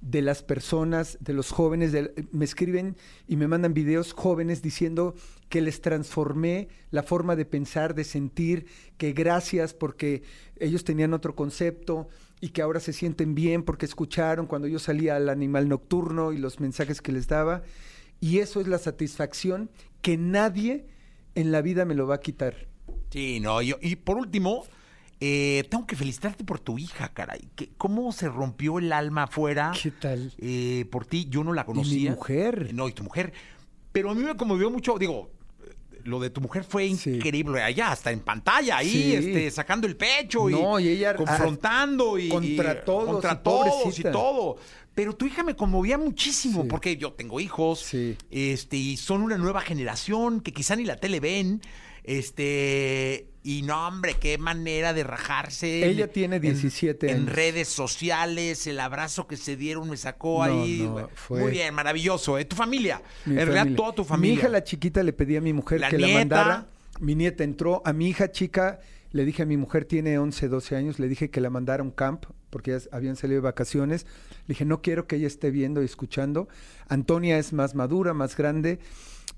de 0.00 0.22
las 0.22 0.42
personas, 0.42 1.18
de 1.20 1.32
los 1.32 1.50
jóvenes, 1.50 1.92
me 2.30 2.44
escriben 2.44 2.96
y 3.26 3.36
me 3.36 3.48
mandan 3.48 3.74
videos 3.74 4.12
jóvenes 4.12 4.62
diciendo 4.62 5.14
que 5.48 5.60
les 5.60 5.80
transformé 5.80 6.68
la 6.90 7.02
forma 7.02 7.34
de 7.34 7.44
pensar, 7.44 7.94
de 7.94 8.04
sentir, 8.04 8.66
que 8.96 9.12
gracias 9.12 9.74
porque 9.74 10.22
ellos 10.56 10.84
tenían 10.84 11.14
otro 11.14 11.34
concepto 11.34 12.08
y 12.40 12.50
que 12.50 12.62
ahora 12.62 12.80
se 12.80 12.92
sienten 12.92 13.34
bien 13.34 13.62
porque 13.62 13.86
escucharon 13.86 14.46
cuando 14.46 14.68
yo 14.68 14.78
salía 14.78 15.16
al 15.16 15.28
animal 15.28 15.68
nocturno 15.68 16.32
y 16.32 16.38
los 16.38 16.60
mensajes 16.60 17.00
que 17.02 17.12
les 17.12 17.26
daba. 17.28 17.62
Y 18.20 18.38
eso 18.38 18.60
es 18.60 18.68
la 18.68 18.78
satisfacción 18.78 19.70
que 20.02 20.16
nadie 20.16 20.86
en 21.34 21.52
la 21.52 21.62
vida 21.62 21.84
me 21.84 21.94
lo 21.94 22.06
va 22.06 22.16
a 22.16 22.20
quitar. 22.20 22.66
Sí, 23.10 23.40
no, 23.40 23.62
yo, 23.62 23.76
y 23.80 23.96
por 23.96 24.16
último, 24.16 24.64
eh, 25.20 25.64
tengo 25.70 25.86
que 25.86 25.96
felicitarte 25.96 26.44
por 26.44 26.60
tu 26.60 26.78
hija, 26.78 27.08
caray. 27.12 27.48
que- 27.56 27.70
¿Cómo 27.76 28.12
se 28.12 28.28
rompió 28.28 28.78
el 28.78 28.92
alma 28.92 29.24
afuera? 29.24 29.72
¿Qué 29.80 29.90
tal? 29.90 30.32
eh, 30.38 30.84
por 30.90 31.06
ti, 31.06 31.26
yo 31.28 31.42
no 31.44 31.52
la 31.52 31.64
conocía. 31.64 32.12
mujer. 32.12 32.70
No, 32.74 32.88
y 32.88 32.92
tu 32.92 33.02
mujer. 33.02 33.32
Pero 33.92 34.10
a 34.10 34.14
mí 34.14 34.22
me 34.22 34.36
conmovió 34.36 34.70
mucho, 34.70 34.98
digo, 34.98 35.30
lo 36.04 36.20
de 36.20 36.30
tu 36.30 36.40
mujer 36.40 36.64
fue 36.64 36.88
Sí. 36.94 37.10
increíble 37.16 37.62
allá, 37.62 37.92
hasta 37.92 38.10
en 38.12 38.20
pantalla, 38.20 38.78
ahí, 38.78 38.90
Sí. 38.90 39.14
este, 39.14 39.50
sacando 39.50 39.86
el 39.86 39.96
pecho 39.96 40.48
No, 40.48 40.78
y, 40.80 40.84
y 40.84 40.88
ella- 40.88 41.14
confrontando 41.16 42.18
y 42.18 42.28
contra 42.28 42.84
todos, 42.84 43.10
contra 43.12 43.32
y 43.32 43.42
todos 43.42 43.98
y 43.98 44.02
todo. 44.02 44.56
Pero 44.94 45.14
tu 45.14 45.26
hija 45.26 45.42
me 45.44 45.54
conmovía 45.54 45.96
muchísimo 45.96 46.62
Sí. 46.62 46.68
porque 46.68 46.96
yo 46.96 47.12
tengo 47.12 47.38
hijos, 47.40 47.88
este, 48.30 48.76
y 48.76 48.96
son 48.96 49.22
una 49.22 49.38
nueva 49.38 49.60
generación 49.60 50.40
que 50.40 50.52
quizá 50.52 50.74
ni 50.76 50.84
la 50.84 50.96
tele 50.96 51.20
ven, 51.20 51.60
este, 52.04 53.28
y 53.50 53.62
no, 53.62 53.88
hombre, 53.88 54.16
qué 54.20 54.36
manera 54.36 54.92
de 54.92 55.04
rajarse. 55.04 55.88
Ella 55.88 56.04
en- 56.04 56.10
tiene 56.12 56.36
en- 56.36 56.42
17 56.42 57.10
En 57.10 57.16
años. 57.22 57.32
redes 57.32 57.68
sociales, 57.68 58.66
el 58.66 58.78
abrazo 58.80 59.26
que 59.26 59.36
se 59.38 59.56
dieron 59.56 59.88
me 59.88 59.96
sacó 59.96 60.46
No, 60.46 60.62
ahí. 60.62 60.82
no, 60.82 61.08
fue- 61.14 61.40
Muy 61.40 61.50
bien, 61.52 61.74
maravilloso. 61.74 62.38
¿eh? 62.38 62.44
Tu 62.44 62.56
familia. 62.56 63.00
Mi 63.24 63.38
en 63.38 63.46
realidad, 63.46 63.76
toda 63.76 63.92
tu 63.94 64.04
familia. 64.04 64.34
Mi 64.34 64.38
hija, 64.38 64.48
la 64.48 64.62
chiquita, 64.64 65.02
le 65.02 65.12
pedí 65.12 65.36
a 65.36 65.40
mi 65.40 65.52
mujer 65.52 65.80
La 65.80 65.88
que 65.88 65.98
la 65.98 66.08
mandara. 66.08 66.66
Mi 67.00 67.14
nieta 67.14 67.44
entró. 67.44 67.80
A 67.84 67.92
mi 67.92 68.08
hija 68.08 68.30
chica 68.32 68.80
le 69.12 69.24
dije 69.24 69.42
a 69.42 69.46
mi 69.46 69.56
mujer, 69.56 69.84
tiene 69.86 70.18
11, 70.18 70.48
12 70.48 70.76
años, 70.76 70.98
le 70.98 71.08
dije 71.08 71.30
que 71.30 71.40
la 71.40 71.48
mandara 71.48 71.82
a 71.82 71.84
un 71.84 71.92
camp 71.92 72.24
porque 72.50 72.72
ya 72.72 72.78
habían 72.96 73.16
salido 73.16 73.40
de 73.40 73.44
vacaciones. 73.44 74.06
Le 74.46 74.54
dije, 74.54 74.64
no 74.64 74.82
quiero 74.82 75.06
que 75.06 75.16
ella 75.16 75.26
esté 75.26 75.50
viendo 75.50 75.82
y 75.82 75.84
escuchando. 75.84 76.48
Antonia 76.88 77.38
es 77.38 77.52
más 77.52 77.74
madura, 77.74 78.14
más 78.14 78.36
grande. 78.36 78.78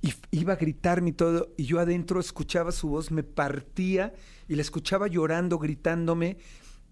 Y 0.02 0.14
iba 0.30 0.54
a 0.54 0.56
gritarme 0.56 1.10
y 1.10 1.12
todo. 1.12 1.52
Y 1.56 1.64
yo 1.64 1.78
adentro 1.80 2.20
escuchaba 2.20 2.72
su 2.72 2.88
voz, 2.88 3.10
me 3.10 3.22
partía 3.22 4.14
y 4.48 4.54
la 4.54 4.62
escuchaba 4.62 5.08
llorando, 5.08 5.58
gritándome. 5.58 6.38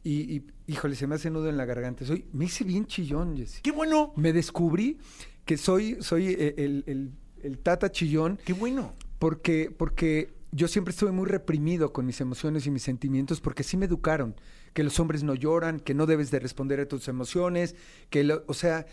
Y, 0.04 0.12
y, 0.36 0.46
híjole, 0.66 0.94
se 0.94 1.06
me 1.06 1.14
hace 1.16 1.30
nudo 1.30 1.48
en 1.48 1.56
la 1.56 1.64
garganta. 1.64 2.04
Soy, 2.04 2.24
me 2.32 2.44
hice 2.46 2.64
bien 2.64 2.86
chillón, 2.86 3.36
Jessy 3.36 3.60
Qué 3.62 3.72
bueno. 3.72 4.12
me 4.16 4.32
descubrí 4.32 4.98
que 5.44 5.56
soy, 5.56 5.96
soy 6.00 6.28
eh, 6.28 6.54
el, 6.58 6.84
el- 6.86 7.12
el 7.42 7.58
tata 7.58 7.90
chillón 7.92 8.38
Qué 8.44 8.52
bueno. 8.52 8.94
porque, 9.20 9.70
porque 9.76 10.34
yo 10.50 10.66
siempre 10.66 10.90
estuve 10.90 11.12
muy 11.12 11.26
reprimido 11.26 11.92
con 11.92 12.04
mis 12.04 12.20
emociones 12.20 12.66
y 12.66 12.70
mis 12.72 12.82
sentimientos 12.82 13.40
porque 13.40 13.62
sí 13.62 13.76
me 13.76 13.86
educaron, 13.86 14.34
que 14.74 14.82
los 14.84 14.98
hombres 15.00 15.22
no 15.22 15.34
lloran, 15.34 15.80
que 15.80 15.94
no 15.94 16.06
debes 16.06 16.30
de 16.30 16.38
responder 16.40 16.80
a 16.80 16.86
tus 16.88 17.08
emociones, 17.08 17.74
que, 18.10 18.24
lo- 18.24 18.44
o 18.46 18.54
sea, 18.54 18.86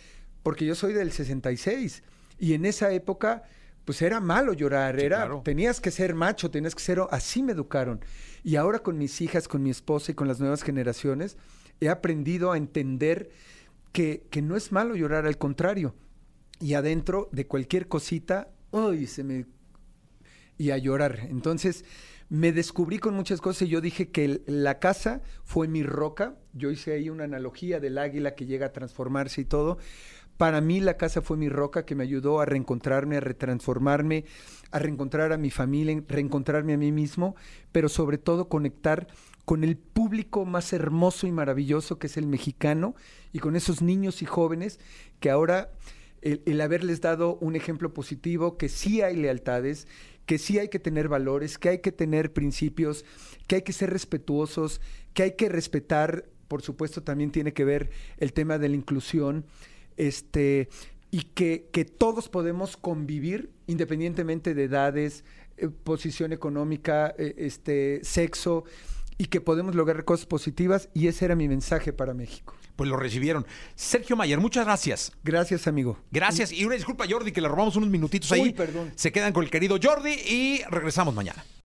porque 0.44 0.66
yo 0.66 0.76
soy 0.76 0.94
del 0.94 1.12
66 1.12 2.04
y 2.40 2.54
en 2.54 2.66
esa 2.66 2.92
época 2.92 3.44
pues 3.86 4.02
era 4.02 4.20
malo 4.20 4.54
llorar, 4.54 4.96
Sí, 5.00 5.06
era 5.06 5.18
claro. 5.18 5.42
tenías 5.46 5.80
que 5.80 5.92
ser 5.92 6.16
macho, 6.16 6.50
tenías 6.50 6.74
que 6.74 6.82
ser 6.82 7.00
así 7.12 7.44
me 7.44 7.52
educaron. 7.52 8.00
Y 8.44 8.56
ahora 8.56 8.80
con 8.80 8.98
mis 8.98 9.22
hijas, 9.22 9.48
con 9.48 9.62
mi 9.62 9.70
esposa 9.70 10.12
y 10.12 10.16
con 10.16 10.28
las 10.28 10.40
nuevas 10.40 10.64
generaciones 10.64 11.38
he 11.80 11.90
aprendido 11.90 12.52
a 12.52 12.58
entender 12.58 13.30
que, 13.92 14.26
que 14.32 14.42
no 14.42 14.56
es 14.56 14.72
malo 14.72 14.96
llorar, 14.96 15.28
al 15.28 15.38
contrario. 15.38 15.94
Y 16.60 16.74
adentro 16.74 17.30
de 17.32 17.46
cualquier 17.46 17.88
cosita, 17.88 18.50
uy, 18.72 19.06
se 19.08 19.24
me 19.24 19.46
y 20.58 20.72
a 20.72 20.78
llorar. 20.78 21.20
Entonces 21.30 21.86
me 22.30 22.52
descubrí 22.52 22.98
con 22.98 23.14
muchas 23.14 23.42
cosas 23.42 23.64
y 23.64 23.68
yo 23.68 23.82
dije 23.82 24.10
que 24.10 24.42
la 24.48 24.80
casa 24.80 25.22
fue 25.44 25.68
mi 25.68 25.84
roca. 25.84 26.36
Yo 26.54 26.72
hice 26.72 26.94
ahí 26.94 27.10
una 27.10 27.26
analogía 27.26 27.80
del 27.80 27.98
águila 27.98 28.36
que 28.36 28.46
llega 28.46 28.68
a 28.68 28.74
transformarse 28.74 29.42
y 29.42 29.46
todo. 29.46 29.78
Para 30.38 30.60
mí 30.60 30.82
la 30.82 30.98
casa 30.98 31.22
fue 31.22 31.38
mi 31.38 31.48
roca 31.48 31.86
que 31.86 31.96
me 31.96 32.04
ayudó 32.04 32.42
a 32.42 32.46
reencontrarme, 32.46 33.18
a 33.18 33.22
retransformarme, 33.22 34.26
a 34.72 34.80
reencontrar 34.80 35.32
a 35.32 35.38
mi 35.38 35.50
familia, 35.50 36.04
reencontrarme 36.08 36.74
a 36.74 36.78
mí 36.78 36.92
mismo, 36.92 37.36
pero 37.72 37.88
sobre 37.88 38.18
todo 38.18 38.50
conectar 38.50 39.08
con 39.46 39.64
el 39.64 39.78
público 39.78 40.44
más 40.44 40.74
hermoso 40.74 41.28
y 41.28 41.32
maravilloso 41.32 42.00
que 42.00 42.08
es 42.08 42.18
el 42.18 42.28
mexicano 42.28 42.96
y 43.32 43.40
con 43.40 43.56
esos 43.56 43.82
niños 43.82 44.22
y 44.22 44.26
jóvenes 44.26 44.80
que 45.20 45.30
ahora 45.30 45.72
el, 46.22 46.42
el 46.46 46.60
haberles 46.60 47.00
dado 47.00 47.38
un 47.40 47.56
ejemplo 47.56 47.94
positivo, 47.94 48.58
que 48.58 48.68
sí 48.68 49.02
hay 49.02 49.16
lealtades, 49.16 49.88
que 50.26 50.38
sí 50.38 50.60
hay 50.60 50.70
que 50.70 50.80
tener 50.80 51.08
valores, 51.08 51.58
que 51.58 51.70
hay 51.70 51.80
que 51.80 51.92
tener 51.92 52.34
principios, 52.34 53.06
que 53.48 53.56
hay 53.56 53.62
que 53.62 53.74
ser 53.74 53.92
respetuosos, 53.92 54.82
que 55.14 55.24
hay 55.24 55.32
que 55.34 55.50
respetar, 55.50 56.26
por 56.48 56.62
supuesto 56.62 57.04
también 57.04 57.32
tiene 57.32 57.54
que 57.54 57.66
ver 57.66 57.90
el 58.18 58.34
tema 58.34 58.58
de 58.58 58.70
la 58.70 58.76
inclusión, 58.76 59.46
este, 59.98 60.70
y 61.12 61.22
que, 61.22 61.70
que 61.72 61.86
todos 61.86 62.30
podemos 62.30 62.78
convivir 62.78 63.52
independientemente 63.68 64.54
de 64.54 64.64
edades, 64.64 65.24
eh, 65.58 65.70
posición 65.70 66.34
económica, 66.34 67.14
eh, 67.18 67.36
este, 67.38 68.02
sexo, 68.04 68.66
y 69.18 69.26
que 69.26 69.42
podemos 69.42 69.76
lograr 69.76 70.04
cosas 70.04 70.26
positivas 70.26 70.90
y 70.94 71.08
ese 71.08 71.26
era 71.26 71.36
mi 71.36 71.48
mensaje 71.48 71.94
para 71.94 72.14
México. 72.14 72.56
Pues 72.76 72.90
lo 72.90 72.98
recibieron. 72.98 73.46
Sergio 73.76 74.16
Mayer, 74.16 74.40
muchas 74.40 74.66
gracias. 74.66 75.12
Gracias, 75.24 75.68
amigo. 75.68 75.98
Gracias. 76.12 76.52
Y 76.52 76.66
una 76.66 76.76
disculpa, 76.76 77.06
Jordi, 77.10 77.32
que 77.32 77.42
le 77.42 77.48
robamos 77.48 77.76
unos 77.76 77.90
minutitos 77.90 78.32
ahí. 78.32 78.42
Uy, 78.42 78.54
perdón. 78.54 78.92
Se 78.96 79.12
quedan 79.12 79.34
con 79.34 79.44
el 79.44 79.50
querido 79.50 79.78
Jordi 79.82 80.12
y 80.12 80.62
regresamos 80.70 81.14
mañana. 81.14 81.44